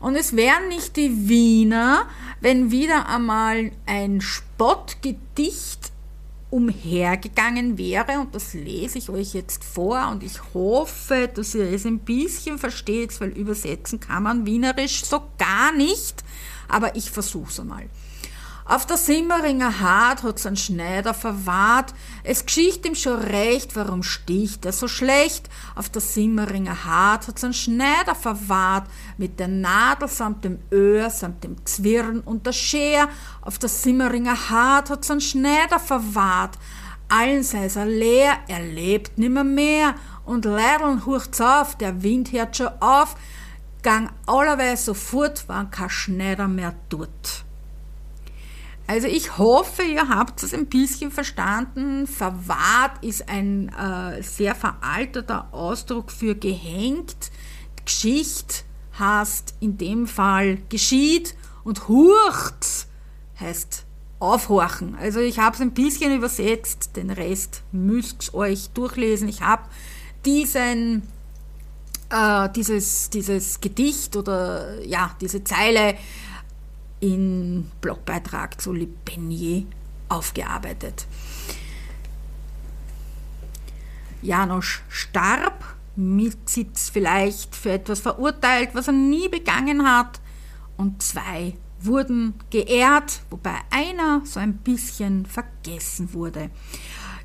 Und 0.00 0.16
es 0.16 0.36
wären 0.36 0.68
nicht 0.68 0.96
die 0.96 1.28
Wiener, 1.28 2.06
wenn 2.40 2.70
wieder 2.70 3.08
einmal 3.08 3.72
ein 3.86 4.20
Spottgedicht 4.20 5.92
umhergegangen 6.50 7.76
wäre, 7.76 8.20
und 8.20 8.34
das 8.34 8.54
lese 8.54 8.98
ich 8.98 9.10
euch 9.10 9.34
jetzt 9.34 9.64
vor, 9.64 10.08
und 10.10 10.22
ich 10.22 10.54
hoffe, 10.54 11.28
dass 11.32 11.54
ihr 11.54 11.70
es 11.70 11.84
ein 11.84 11.98
bisschen 11.98 12.58
versteht, 12.58 13.20
weil 13.20 13.30
übersetzen 13.30 14.00
kann 14.00 14.22
man 14.22 14.46
Wienerisch 14.46 15.04
so 15.04 15.22
gar 15.38 15.72
nicht, 15.72 16.22
aber 16.68 16.94
ich 16.96 17.10
versuche 17.10 17.50
es 17.50 17.60
einmal. 17.60 17.88
Auf 18.68 18.84
der 18.84 18.96
Simmeringer 18.96 19.78
Hart 19.78 20.24
hat's 20.24 20.44
ein 20.44 20.56
Schneider 20.56 21.14
verwahrt. 21.14 21.94
Es 22.24 22.44
geschicht 22.44 22.84
ihm 22.84 22.96
schon 22.96 23.20
recht, 23.20 23.76
warum 23.76 24.02
sticht 24.02 24.66
er 24.66 24.72
so 24.72 24.88
schlecht? 24.88 25.48
Auf 25.76 25.88
der 25.88 26.02
Simmeringer 26.02 26.84
Hart 26.84 27.28
hat's 27.28 27.44
ein 27.44 27.52
Schneider 27.52 28.16
verwahrt. 28.16 28.88
Mit 29.18 29.38
der 29.38 29.46
Nadel 29.46 30.08
samt 30.08 30.44
dem 30.44 30.58
Öhr, 30.72 31.10
samt 31.10 31.44
dem 31.44 31.64
Zwirn 31.64 32.18
und 32.18 32.44
der 32.44 32.52
Scher. 32.52 33.08
Auf 33.40 33.60
der 33.60 33.68
Simmeringer 33.68 34.50
Hart 34.50 34.90
hat's 34.90 35.12
ein 35.12 35.20
Schneider 35.20 35.78
verwahrt. 35.78 36.58
Allen 37.08 37.44
sei's 37.44 37.76
er 37.76 37.86
leer, 37.86 38.32
er 38.48 38.62
lebt 38.62 39.16
nimmer 39.16 39.44
mehr. 39.44 39.94
Und 40.24 40.44
Leideln 40.44 41.06
hurcht's 41.06 41.40
auf, 41.40 41.76
der 41.76 42.02
Wind 42.02 42.32
hört 42.32 42.56
schon 42.56 42.70
auf. 42.80 43.14
Gang 43.84 44.10
allerweil 44.26 44.76
sofort, 44.76 45.44
wann 45.46 45.70
kein 45.70 45.88
Schneider 45.88 46.48
mehr 46.48 46.74
tut. 46.88 47.45
Also 48.86 49.08
ich 49.08 49.36
hoffe, 49.38 49.82
ihr 49.82 50.08
habt 50.08 50.42
es 50.42 50.54
ein 50.54 50.66
bisschen 50.66 51.10
verstanden. 51.10 52.06
Verwahrt 52.06 53.02
ist 53.02 53.28
ein 53.28 53.68
äh, 53.70 54.22
sehr 54.22 54.54
veralteter 54.54 55.52
Ausdruck 55.52 56.12
für 56.12 56.36
gehängt. 56.36 57.30
Geschicht 57.84 58.64
heißt 58.98 59.54
in 59.60 59.76
dem 59.76 60.06
Fall 60.06 60.58
geschieht 60.68 61.34
und 61.64 61.88
hurcht 61.88 62.86
heißt 63.40 63.84
aufhorchen. 64.18 64.94
Also 64.94 65.20
ich 65.20 65.38
habe 65.38 65.54
es 65.56 65.60
ein 65.60 65.72
bisschen 65.72 66.14
übersetzt, 66.14 66.96
den 66.96 67.10
Rest 67.10 67.62
müsst 67.72 68.30
ihr 68.30 68.34
euch 68.34 68.70
durchlesen. 68.70 69.28
Ich 69.28 69.42
habe 69.42 69.64
diesen 70.24 71.02
äh, 72.10 72.48
dieses, 72.54 73.10
dieses 73.10 73.60
Gedicht 73.60 74.16
oder 74.16 74.82
ja, 74.84 75.14
diese 75.20 75.42
Zeile 75.44 75.96
in 77.00 77.70
Blogbeitrag 77.80 78.60
zu 78.60 78.72
Le 78.72 78.88
aufgearbeitet. 80.08 81.06
Janosch 84.22 84.82
starb, 84.88 85.76
mit 85.96 86.48
Sitz 86.48 86.90
vielleicht 86.90 87.56
für 87.56 87.72
etwas 87.72 88.00
verurteilt, 88.00 88.70
was 88.74 88.88
er 88.88 88.92
nie 88.92 89.28
begangen 89.28 89.86
hat, 89.86 90.20
und 90.76 91.02
zwei 91.02 91.54
wurden 91.80 92.34
geehrt, 92.50 93.22
wobei 93.30 93.54
einer 93.70 94.22
so 94.24 94.40
ein 94.40 94.58
bisschen 94.58 95.26
vergessen 95.26 96.12
wurde. 96.12 96.50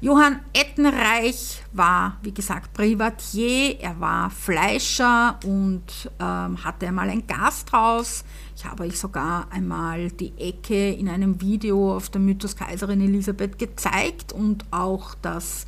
Johann 0.03 0.39
Ettenreich 0.51 1.61
war, 1.73 2.17
wie 2.23 2.33
gesagt, 2.33 2.73
Privatier, 2.73 3.79
er 3.79 3.99
war 3.99 4.31
Fleischer 4.31 5.39
und 5.45 6.09
ähm, 6.19 6.63
hatte 6.63 6.87
einmal 6.87 7.07
ein 7.07 7.27
Gasthaus. 7.27 8.23
Ich 8.55 8.65
habe 8.65 8.85
euch 8.85 8.97
sogar 8.97 9.45
einmal 9.51 10.09
die 10.09 10.33
Ecke 10.39 10.89
in 10.89 11.07
einem 11.07 11.39
Video 11.39 11.95
auf 11.95 12.09
der 12.09 12.19
Mythos 12.19 12.55
Kaiserin 12.55 12.99
Elisabeth 12.99 13.59
gezeigt 13.59 14.33
und 14.33 14.65
auch 14.71 15.13
das, 15.21 15.67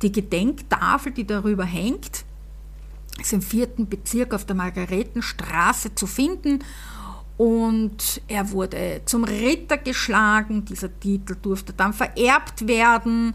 die 0.00 0.10
Gedenktafel, 0.10 1.12
die 1.12 1.26
darüber 1.26 1.64
hängt, 1.64 2.24
ist 3.20 3.34
im 3.34 3.42
vierten 3.42 3.90
Bezirk 3.90 4.32
auf 4.32 4.46
der 4.46 4.56
Margaretenstraße 4.56 5.94
zu 5.94 6.06
finden 6.06 6.60
und 7.40 8.20
er 8.28 8.50
wurde 8.50 9.00
zum 9.06 9.24
Ritter 9.24 9.78
geschlagen. 9.78 10.66
Dieser 10.66 10.90
Titel 11.00 11.36
durfte 11.40 11.72
dann 11.72 11.94
vererbt 11.94 12.68
werden. 12.68 13.34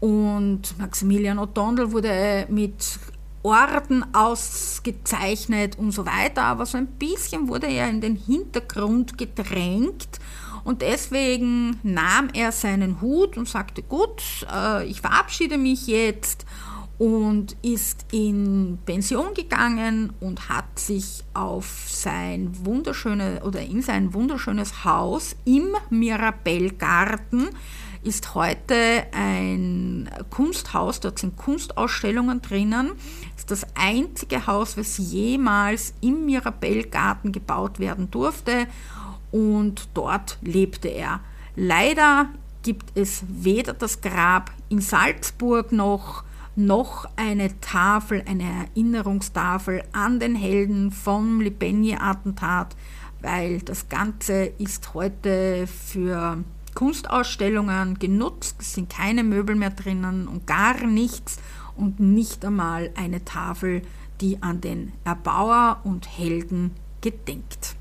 Und 0.00 0.78
Maximilian 0.78 1.38
O'Donnell 1.38 1.90
wurde 1.92 2.46
mit 2.50 2.98
Orden 3.42 4.04
ausgezeichnet 4.14 5.78
und 5.78 5.92
so 5.92 6.04
weiter, 6.04 6.42
aber 6.42 6.66
so 6.66 6.76
ein 6.76 6.88
bisschen 6.88 7.48
wurde 7.48 7.68
er 7.68 7.88
in 7.88 8.02
den 8.02 8.16
Hintergrund 8.16 9.16
gedrängt. 9.16 10.20
Und 10.64 10.82
deswegen 10.82 11.80
nahm 11.82 12.28
er 12.34 12.52
seinen 12.52 13.00
Hut 13.00 13.38
und 13.38 13.48
sagte, 13.48 13.82
gut, 13.82 14.46
äh, 14.54 14.84
ich 14.86 15.00
verabschiede 15.00 15.56
mich 15.56 15.86
jetzt 15.86 16.44
und 16.98 17.56
ist 17.62 18.06
in 18.10 18.78
Pension 18.84 19.32
gegangen 19.32 20.12
und 20.20 20.48
hat 20.48 20.78
sich 20.78 21.22
auf 21.32 21.86
sein 21.88 22.50
wunderschönes 22.64 23.42
oder 23.42 23.60
in 23.60 23.82
sein 23.82 24.12
wunderschönes 24.14 24.84
Haus 24.84 25.36
im 25.44 25.76
Mirabellgarten 25.90 27.50
ist 28.02 28.34
heute 28.34 29.06
ein 29.12 30.08
Kunsthaus, 30.30 31.00
dort 31.00 31.18
sind 31.18 31.36
Kunstausstellungen 31.36 32.40
drinnen. 32.40 32.92
Ist 33.36 33.50
das 33.50 33.66
einzige 33.74 34.46
Haus, 34.46 34.76
was 34.76 34.98
jemals 34.98 35.94
im 36.00 36.24
Mirabellgarten 36.26 37.32
gebaut 37.32 37.78
werden 37.78 38.10
durfte 38.10 38.66
und 39.30 39.88
dort 39.94 40.38
lebte 40.42 40.88
er. 40.88 41.20
Leider 41.56 42.28
gibt 42.62 42.96
es 42.96 43.24
weder 43.28 43.72
das 43.72 44.00
Grab 44.00 44.52
in 44.68 44.80
Salzburg 44.80 45.72
noch 45.72 46.24
noch 46.58 47.08
eine 47.16 47.58
Tafel, 47.60 48.22
eine 48.26 48.66
Erinnerungstafel 48.74 49.84
an 49.92 50.18
den 50.18 50.34
Helden 50.34 50.90
vom 50.90 51.40
Lipenje-Attentat, 51.40 52.76
weil 53.22 53.60
das 53.60 53.88
Ganze 53.88 54.44
ist 54.58 54.92
heute 54.92 55.66
für 55.68 56.42
Kunstausstellungen 56.74 57.98
genutzt. 57.98 58.56
Es 58.60 58.74
sind 58.74 58.90
keine 58.90 59.24
Möbel 59.24 59.54
mehr 59.54 59.70
drinnen 59.70 60.28
und 60.28 60.46
gar 60.46 60.84
nichts 60.84 61.38
und 61.76 62.00
nicht 62.00 62.44
einmal 62.44 62.90
eine 62.96 63.24
Tafel, 63.24 63.82
die 64.20 64.42
an 64.42 64.60
den 64.60 64.92
Erbauer 65.04 65.80
und 65.84 66.18
Helden 66.18 66.72
gedenkt. 67.00 67.77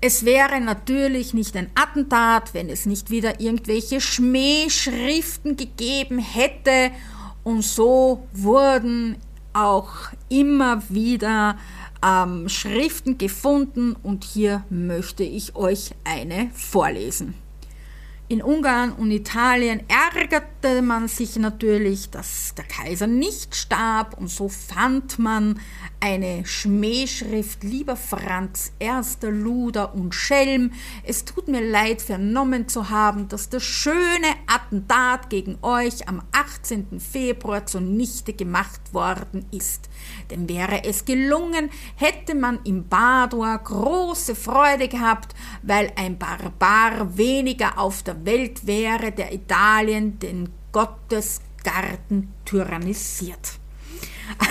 Es 0.00 0.24
wäre 0.24 0.60
natürlich 0.60 1.34
nicht 1.34 1.56
ein 1.56 1.70
Attentat, 1.74 2.54
wenn 2.54 2.68
es 2.68 2.86
nicht 2.86 3.10
wieder 3.10 3.40
irgendwelche 3.40 4.00
Schmähschriften 4.00 5.56
gegeben 5.56 6.20
hätte. 6.20 6.92
Und 7.42 7.64
so 7.64 8.28
wurden 8.32 9.16
auch 9.52 9.90
immer 10.28 10.82
wieder 10.88 11.58
ähm, 12.04 12.48
Schriften 12.48 13.18
gefunden 13.18 13.96
und 14.02 14.22
hier 14.22 14.62
möchte 14.70 15.24
ich 15.24 15.56
euch 15.56 15.90
eine 16.04 16.50
vorlesen. 16.54 17.34
In 18.30 18.42
Ungarn 18.42 18.92
und 18.92 19.10
Italien 19.10 19.80
ärgerte 19.88 20.82
man 20.82 21.08
sich 21.08 21.36
natürlich, 21.36 22.10
dass 22.10 22.54
der 22.54 22.66
Kaiser 22.66 23.06
nicht 23.06 23.56
starb 23.56 24.18
und 24.18 24.28
so 24.28 24.50
fand 24.50 25.18
man 25.18 25.58
eine 26.00 26.44
Schmähschrift, 26.44 27.64
lieber 27.64 27.96
Franz, 27.96 28.72
erster 28.78 29.30
Luder 29.30 29.94
und 29.94 30.14
Schelm, 30.14 30.72
es 31.04 31.24
tut 31.24 31.48
mir 31.48 31.62
leid 31.62 32.02
vernommen 32.02 32.68
zu 32.68 32.90
haben, 32.90 33.28
dass 33.28 33.48
das 33.48 33.64
schöne 33.64 34.28
Attentat 34.46 35.30
gegen 35.30 35.56
euch 35.62 36.06
am 36.06 36.22
18. 36.32 37.00
Februar 37.00 37.64
zunichte 37.64 38.34
gemacht 38.34 38.92
worden 38.92 39.46
ist. 39.50 39.88
Denn 40.30 40.48
wäre 40.48 40.84
es 40.84 41.06
gelungen, 41.06 41.70
hätte 41.96 42.34
man 42.34 42.60
im 42.64 42.88
Padua 42.88 43.56
große 43.56 44.34
Freude 44.34 44.88
gehabt, 44.88 45.34
weil 45.62 45.90
ein 45.96 46.18
Barbar 46.18 47.16
weniger 47.16 47.78
auf 47.78 48.02
der 48.02 48.17
Welt 48.24 48.66
wäre, 48.66 49.12
der 49.12 49.32
Italien 49.32 50.18
den 50.18 50.48
Gottesgarten 50.72 52.32
tyrannisiert. 52.44 53.58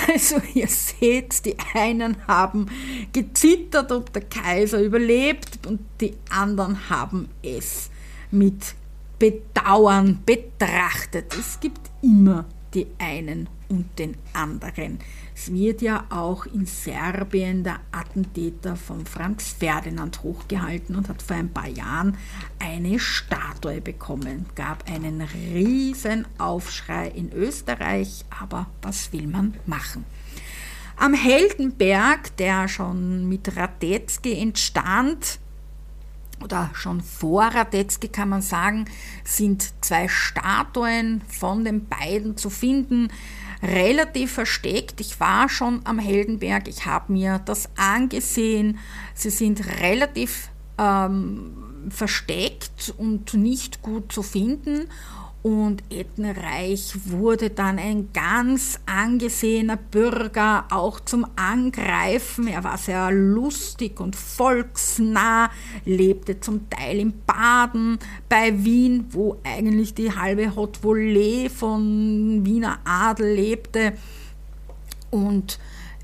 Also 0.07 0.41
ihr 0.53 0.67
seht, 0.67 1.45
die 1.45 1.55
einen 1.73 2.27
haben 2.27 2.67
gezittert, 3.13 3.91
ob 3.91 4.11
der 4.11 4.23
Kaiser 4.23 4.81
überlebt 4.81 5.65
und 5.67 5.81
die 6.01 6.15
anderen 6.29 6.89
haben 6.89 7.29
es 7.43 7.89
mit 8.31 8.75
Bedauern 9.19 10.19
betrachtet. 10.25 11.35
Es 11.37 11.59
gibt 11.59 11.81
immer 12.01 12.45
die 12.73 12.87
einen 12.99 13.49
und 13.69 13.97
den 13.97 14.15
anderen. 14.33 14.99
Es 15.39 15.53
wird 15.53 15.83
ja 15.83 16.05
auch 16.09 16.47
in 16.47 16.65
Serbien 16.65 17.63
der 17.63 17.79
Attentäter 17.91 18.75
von 18.75 19.05
Franz 19.05 19.55
Ferdinand 19.59 20.23
hochgehalten 20.23 20.95
und 20.95 21.09
hat 21.09 21.21
vor 21.21 21.35
ein 21.35 21.53
paar 21.53 21.67
Jahren 21.67 22.17
eine 22.57 22.97
Statue 22.97 23.79
bekommen. 23.79 24.47
Gab 24.55 24.89
einen 24.89 25.21
riesen 25.21 26.25
Aufschrei 26.39 27.09
in 27.09 27.31
Österreich, 27.31 28.25
aber 28.41 28.65
was 28.81 29.13
will 29.13 29.27
man 29.27 29.53
machen? 29.67 30.05
Am 30.95 31.13
Heldenberg, 31.13 32.35
der 32.37 32.67
schon 32.67 33.29
mit 33.29 33.55
Radetzky 33.55 34.33
entstand, 34.41 35.39
oder 36.43 36.71
schon 36.73 37.01
vor 37.01 37.43
Radetzky 37.43 38.07
kann 38.07 38.29
man 38.29 38.41
sagen, 38.41 38.85
sind 39.23 39.71
zwei 39.81 40.07
Statuen 40.07 41.21
von 41.27 41.63
den 41.63 41.87
beiden 41.87 42.37
zu 42.37 42.49
finden 42.49 43.09
relativ 43.61 44.33
versteckt. 44.33 45.01
Ich 45.01 45.19
war 45.19 45.49
schon 45.49 45.81
am 45.85 45.99
Heldenberg, 45.99 46.67
ich 46.67 46.85
habe 46.85 47.13
mir 47.13 47.39
das 47.39 47.69
angesehen. 47.75 48.79
Sie 49.13 49.29
sind 49.29 49.65
relativ 49.81 50.49
ähm, 50.77 51.89
versteckt 51.89 52.93
und 52.97 53.33
nicht 53.33 53.81
gut 53.81 54.11
zu 54.11 54.23
finden 54.23 54.87
und 55.47 55.81
Ettenreich 55.89 56.93
wurde 57.05 57.49
dann 57.49 57.79
ein 57.79 58.09
ganz 58.11 58.81
angesehener 58.85 59.77
Bürger, 59.77 60.65
auch 60.69 60.99
zum 60.99 61.25
Angreifen. 61.37 62.47
Er 62.47 62.65
war 62.65 62.77
sehr 62.77 63.11
lustig 63.11 64.01
und 64.01 64.17
volksnah, 64.17 65.49
lebte 65.85 66.41
zum 66.41 66.69
Teil 66.69 66.99
in 66.99 67.13
Baden 67.25 67.97
bei 68.27 68.61
Wien, 68.65 69.05
wo 69.11 69.37
eigentlich 69.45 69.93
die 69.93 70.11
halbe 70.11 70.53
Haute 70.53 70.81
Volée 70.81 71.49
von 71.49 72.45
Wiener 72.45 72.79
Adel 72.83 73.33
lebte. 73.33 73.93
Und 75.11 75.59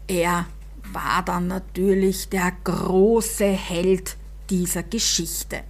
er 0.07 0.45
war 0.93 1.21
dann 1.25 1.47
natürlich 1.47 2.29
der 2.29 2.53
große 2.63 3.47
Held 3.47 4.15
dieser 4.49 4.83
Geschichte. 4.83 5.63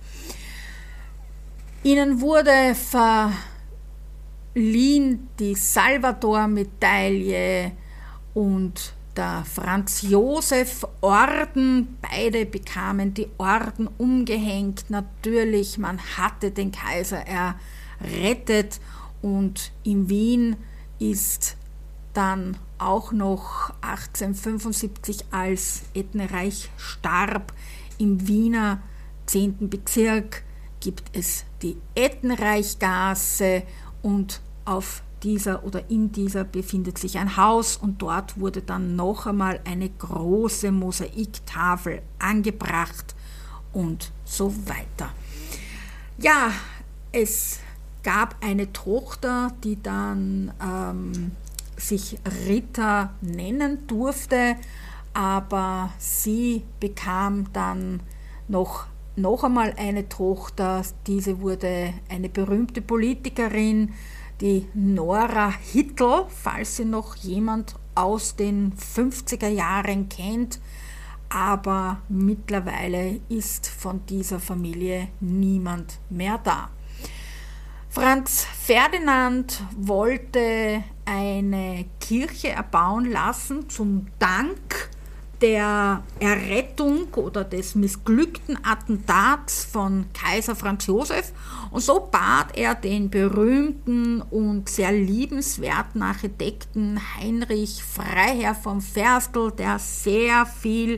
Ihnen 1.82 2.22
wurde 2.22 2.76
ver 2.76 3.32
liehen 4.54 5.30
die 5.40 5.56
Salvador-Medaille 5.56 7.72
und 8.34 8.94
der 9.16 9.46
Franz 9.46 10.02
Josef 10.02 10.86
Orden. 11.02 11.98
Beide 12.02 12.46
bekamen 12.46 13.14
die 13.14 13.30
Orden 13.38 13.88
umgehängt. 13.98 14.90
Natürlich, 14.90 15.78
man 15.78 16.00
hatte 16.18 16.52
den 16.52 16.72
Kaiser 16.72 17.24
errettet 17.28 18.80
und 19.22 19.72
in 19.84 20.10
Wien 20.10 20.56
ist 21.00 21.58
dann 22.14 22.58
auch 22.78 23.12
noch 23.12 23.72
1875, 23.82 25.26
als 25.32 25.84
Ettenreich 25.94 26.70
starb, 26.78 27.54
im 27.98 28.28
Wiener 28.28 28.82
10. 29.28 29.70
Bezirk 29.70 30.44
gibt 30.80 31.04
es 31.14 31.46
die 31.62 31.78
Ettenreichgasse 31.96 33.64
und 34.04 34.42
auf 34.66 35.02
dieser 35.24 35.64
oder 35.64 35.90
in 35.90 36.12
dieser 36.12 36.44
befindet 36.44 36.98
sich 36.98 37.18
ein 37.18 37.38
Haus 37.38 37.78
und 37.78 38.02
dort 38.02 38.40
wurde 38.40 38.62
dann 38.62 38.96
noch 38.96 39.26
einmal 39.26 39.60
eine 39.66 39.90
große 39.90 40.72
Mosaiktafel 40.72 42.02
angebracht 42.20 43.16
und 43.72 44.12
so 44.26 44.54
weiter. 44.68 45.10
Ja, 46.18 46.52
es 47.12 47.60
gab 48.04 48.36
eine 48.44 48.72
Tochter, 48.74 49.52
die 49.64 49.82
dann 49.82 50.54
ähm, 50.62 51.32
sich 51.78 52.20
Ritter 52.48 53.14
nennen 53.22 53.88
durfte, 53.88 54.58
aber 55.14 55.92
sie 55.98 56.64
bekam 56.80 57.52
dann 57.54 58.02
noch 58.48 58.86
noch 59.16 59.44
einmal 59.44 59.74
eine 59.78 60.10
Tochter, 60.10 60.84
diese 61.08 61.42
wurde 61.42 61.94
eine 62.10 62.30
berühmte 62.30 62.82
Politikerin, 62.82 63.94
die 64.42 64.68
Nora 64.74 65.52
Hittel, 65.52 66.26
falls 66.30 66.78
sie 66.78 66.86
noch 66.86 67.16
jemand 67.16 67.76
aus 67.96 68.36
den 68.36 68.74
50er 68.74 69.48
Jahren 69.48 70.10
kennt, 70.10 70.60
aber 71.30 72.02
mittlerweile 72.10 73.20
ist 73.30 73.68
von 73.68 74.06
dieser 74.08 74.40
Familie 74.40 75.10
niemand 75.20 76.00
mehr 76.10 76.40
da. 76.44 76.70
Franz 77.90 78.46
Ferdinand 78.60 79.62
wollte 79.78 80.84
eine 81.06 81.86
Kirche 82.00 82.50
erbauen 82.50 83.06
lassen 83.12 83.70
zum 83.70 84.08
Dank 84.18 84.90
der 85.44 86.04
Errettung 86.22 87.14
oder 87.16 87.44
des 87.44 87.76
missglückten 87.76 88.58
Attentats 88.64 89.66
von 89.66 90.06
Kaiser 90.14 90.56
Franz 90.56 90.88
Josef 90.88 91.34
und 91.70 91.82
so 91.82 92.08
bat 92.10 92.58
er 92.58 92.76
den 92.76 93.10
berühmten 93.10 94.22
und 94.22 94.70
sehr 94.70 94.94
liebenswerten 94.94 96.02
Architekten 96.02 96.98
Heinrich 97.18 97.84
Freiherr 97.84 98.56
von 98.56 98.80
Ferstel, 98.80 99.52
der 99.52 99.80
sehr 99.80 100.46
viel 100.46 100.98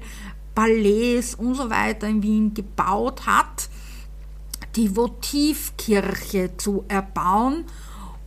Palais 0.53 1.33
und 1.35 1.55
so 1.55 1.71
weiter 1.71 2.07
in 2.07 2.21
Wien 2.21 2.53
gebaut 2.53 3.25
hat, 3.25 3.67
die 4.75 4.95
Votivkirche 4.95 6.55
zu 6.55 6.85
erbauen 6.87 7.65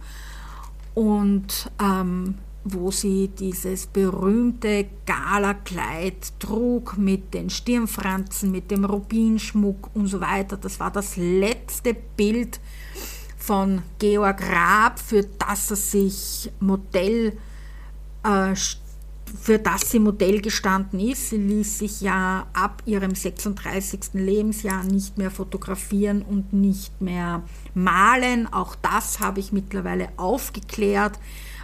Und 0.94 1.70
ähm, 1.80 2.34
wo 2.64 2.90
sie 2.90 3.28
dieses 3.28 3.86
berühmte 3.86 4.86
Galakleid 5.06 6.38
trug 6.38 6.98
mit 6.98 7.32
den 7.32 7.48
Stirnfranzen, 7.48 8.50
mit 8.50 8.70
dem 8.70 8.84
Rubinschmuck 8.84 9.90
und 9.94 10.08
so 10.08 10.20
weiter. 10.20 10.56
Das 10.56 10.78
war 10.78 10.90
das 10.90 11.16
letzte 11.16 11.94
Bild 11.94 12.60
von 13.38 13.82
Georg 13.98 14.42
Raab, 14.42 14.98
für 14.98 15.22
das 15.22 15.70
er 15.70 15.76
sich 15.76 16.52
Modell 16.60 17.38
äh, 18.24 18.54
für 19.42 19.58
das 19.58 19.90
sie 19.90 19.98
Modell 19.98 20.40
gestanden 20.40 21.00
ist. 21.00 21.30
Sie 21.30 21.36
ließ 21.36 21.78
sich 21.78 22.00
ja 22.00 22.46
ab 22.52 22.82
ihrem 22.86 23.14
36. 23.14 24.14
Lebensjahr 24.14 24.84
nicht 24.84 25.18
mehr 25.18 25.30
fotografieren 25.30 26.22
und 26.22 26.52
nicht 26.52 27.00
mehr 27.00 27.42
malen. 27.74 28.52
Auch 28.52 28.74
das 28.74 29.20
habe 29.20 29.40
ich 29.40 29.52
mittlerweile 29.52 30.08
aufgeklärt. 30.16 31.18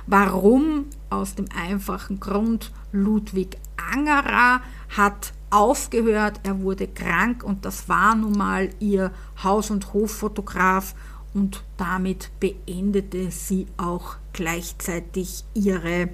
Warum? 0.06 0.86
Aus 1.10 1.34
dem 1.34 1.46
einfachen 1.56 2.20
Grund, 2.20 2.72
Ludwig 2.92 3.56
Angerer 3.92 4.60
hat 4.96 5.32
aufgehört, 5.50 6.40
er 6.42 6.60
wurde 6.60 6.88
krank 6.88 7.44
und 7.44 7.64
das 7.64 7.88
war 7.88 8.14
nun 8.14 8.32
mal 8.32 8.70
ihr 8.80 9.12
Haus- 9.42 9.70
und 9.70 9.94
Hoffotograf 9.94 10.94
und 11.34 11.62
damit 11.76 12.30
beendete 12.40 13.30
sie 13.30 13.66
auch 13.76 14.16
gleichzeitig 14.32 15.44
ihre 15.54 16.08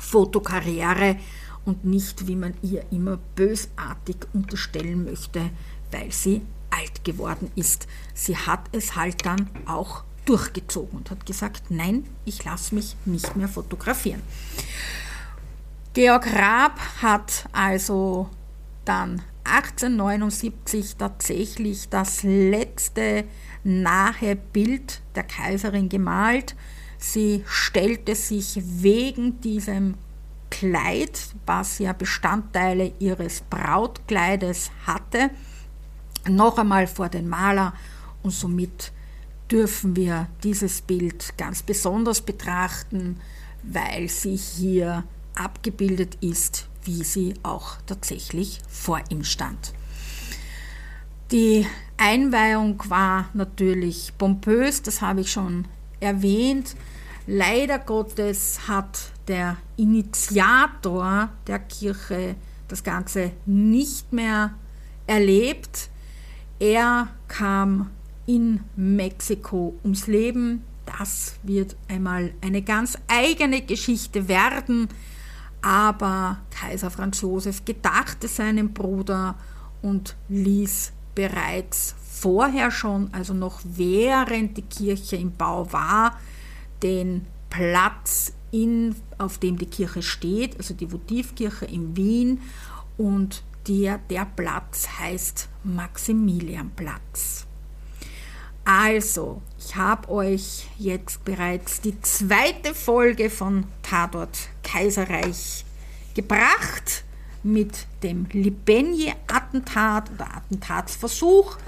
Fotokarriere 0.00 1.16
und 1.64 1.84
nicht, 1.84 2.26
wie 2.26 2.36
man 2.36 2.54
ihr 2.62 2.84
immer 2.90 3.18
bösartig 3.34 4.16
unterstellen 4.32 5.04
möchte, 5.04 5.50
weil 5.90 6.12
sie 6.12 6.42
alt 6.70 7.04
geworden 7.04 7.50
ist. 7.54 7.86
Sie 8.14 8.36
hat 8.36 8.68
es 8.72 8.96
halt 8.96 9.24
dann 9.24 9.48
auch 9.66 10.04
durchgezogen 10.24 10.98
und 10.98 11.10
hat 11.10 11.26
gesagt, 11.26 11.70
nein, 11.70 12.04
ich 12.24 12.44
lasse 12.44 12.74
mich 12.74 12.96
nicht 13.04 13.36
mehr 13.36 13.48
fotografieren. 13.48 14.22
Georg 15.92 16.26
Raab 16.34 16.80
hat 17.02 17.48
also 17.52 18.28
dann 18.84 19.22
1879 19.44 20.96
tatsächlich 20.96 21.88
das 21.88 22.22
letzte 22.22 23.24
nahe 23.62 24.36
Bild 24.36 25.02
der 25.14 25.22
Kaiserin 25.22 25.88
gemalt. 25.88 26.56
Sie 27.06 27.44
stellte 27.46 28.14
sich 28.14 28.58
wegen 28.64 29.38
diesem 29.42 29.94
Kleid, 30.48 31.34
was 31.44 31.78
ja 31.78 31.92
Bestandteile 31.92 32.94
ihres 32.98 33.42
Brautkleides 33.42 34.70
hatte, 34.86 35.30
noch 36.26 36.56
einmal 36.56 36.86
vor 36.86 37.10
den 37.10 37.28
Maler 37.28 37.74
und 38.22 38.30
somit 38.30 38.90
dürfen 39.50 39.94
wir 39.96 40.28
dieses 40.42 40.80
Bild 40.80 41.36
ganz 41.36 41.62
besonders 41.62 42.22
betrachten, 42.22 43.20
weil 43.62 44.08
sie 44.08 44.36
hier 44.36 45.04
abgebildet 45.34 46.16
ist, 46.22 46.68
wie 46.84 47.04
sie 47.04 47.34
auch 47.42 47.76
tatsächlich 47.86 48.60
vor 48.66 49.00
ihm 49.10 49.24
stand. 49.24 49.74
Die 51.30 51.66
Einweihung 51.98 52.82
war 52.88 53.28
natürlich 53.34 54.14
pompös, 54.16 54.80
das 54.80 55.02
habe 55.02 55.20
ich 55.20 55.30
schon 55.30 55.66
erwähnt. 56.00 56.74
Leider 57.26 57.78
Gottes 57.78 58.68
hat 58.68 58.98
der 59.28 59.56
Initiator 59.76 61.30
der 61.46 61.58
Kirche 61.60 62.36
das 62.68 62.84
Ganze 62.84 63.32
nicht 63.46 64.12
mehr 64.12 64.54
erlebt. 65.06 65.88
Er 66.58 67.08
kam 67.28 67.90
in 68.26 68.60
Mexiko 68.76 69.74
ums 69.82 70.06
Leben. 70.06 70.64
Das 70.84 71.36
wird 71.42 71.76
einmal 71.88 72.34
eine 72.42 72.60
ganz 72.60 72.98
eigene 73.08 73.62
Geschichte 73.62 74.28
werden. 74.28 74.88
Aber 75.62 76.38
Kaiser 76.50 76.90
Franz 76.90 77.22
Josef 77.22 77.64
gedachte 77.64 78.28
seinem 78.28 78.74
Bruder 78.74 79.36
und 79.80 80.14
ließ 80.28 80.92
bereits 81.14 81.94
vorher 82.02 82.70
schon, 82.70 83.08
also 83.12 83.32
noch 83.32 83.60
während 83.64 84.58
die 84.58 84.62
Kirche 84.62 85.16
im 85.16 85.32
Bau 85.32 85.72
war, 85.72 86.18
den 86.84 87.26
Platz, 87.50 88.32
in, 88.52 88.94
auf 89.18 89.38
dem 89.38 89.58
die 89.58 89.66
Kirche 89.66 90.02
steht, 90.02 90.56
also 90.58 90.74
die 90.74 90.92
Votivkirche 90.92 91.64
in 91.64 91.96
Wien. 91.96 92.40
Und 92.96 93.42
der, 93.66 93.98
der 94.10 94.26
Platz 94.26 94.86
heißt 95.00 95.48
Maximilianplatz. 95.64 97.46
Also, 98.64 99.42
ich 99.58 99.74
habe 99.76 100.08
euch 100.08 100.68
jetzt 100.78 101.24
bereits 101.24 101.80
die 101.80 102.00
zweite 102.00 102.74
Folge 102.74 103.28
von 103.28 103.64
Tatort 103.82 104.48
Kaiserreich 104.62 105.64
gebracht 106.14 107.04
mit 107.42 107.86
dem 108.02 108.26
Libenje-Attentat 108.32 110.10
oder 110.12 110.36
Attentatsversuch. 110.36 111.58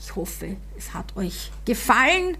Ich 0.00 0.14
hoffe, 0.16 0.56
es 0.78 0.94
hat 0.94 1.14
euch 1.16 1.50
gefallen 1.66 2.38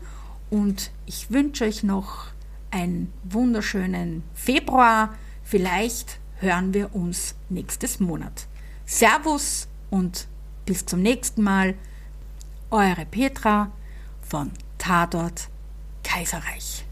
und 0.50 0.90
ich 1.06 1.30
wünsche 1.30 1.64
euch 1.64 1.82
noch 1.82 2.26
einen 2.70 3.12
wunderschönen 3.24 4.22
Februar. 4.34 5.14
Vielleicht 5.42 6.18
hören 6.38 6.74
wir 6.74 6.94
uns 6.94 7.34
nächstes 7.48 8.00
Monat. 8.00 8.46
Servus 8.84 9.68
und 9.90 10.28
bis 10.64 10.84
zum 10.84 11.02
nächsten 11.02 11.42
Mal. 11.42 11.74
Eure 12.70 13.06
Petra 13.06 13.70
von 14.22 14.50
Tatort 14.78 15.48
Kaiserreich. 16.02 16.84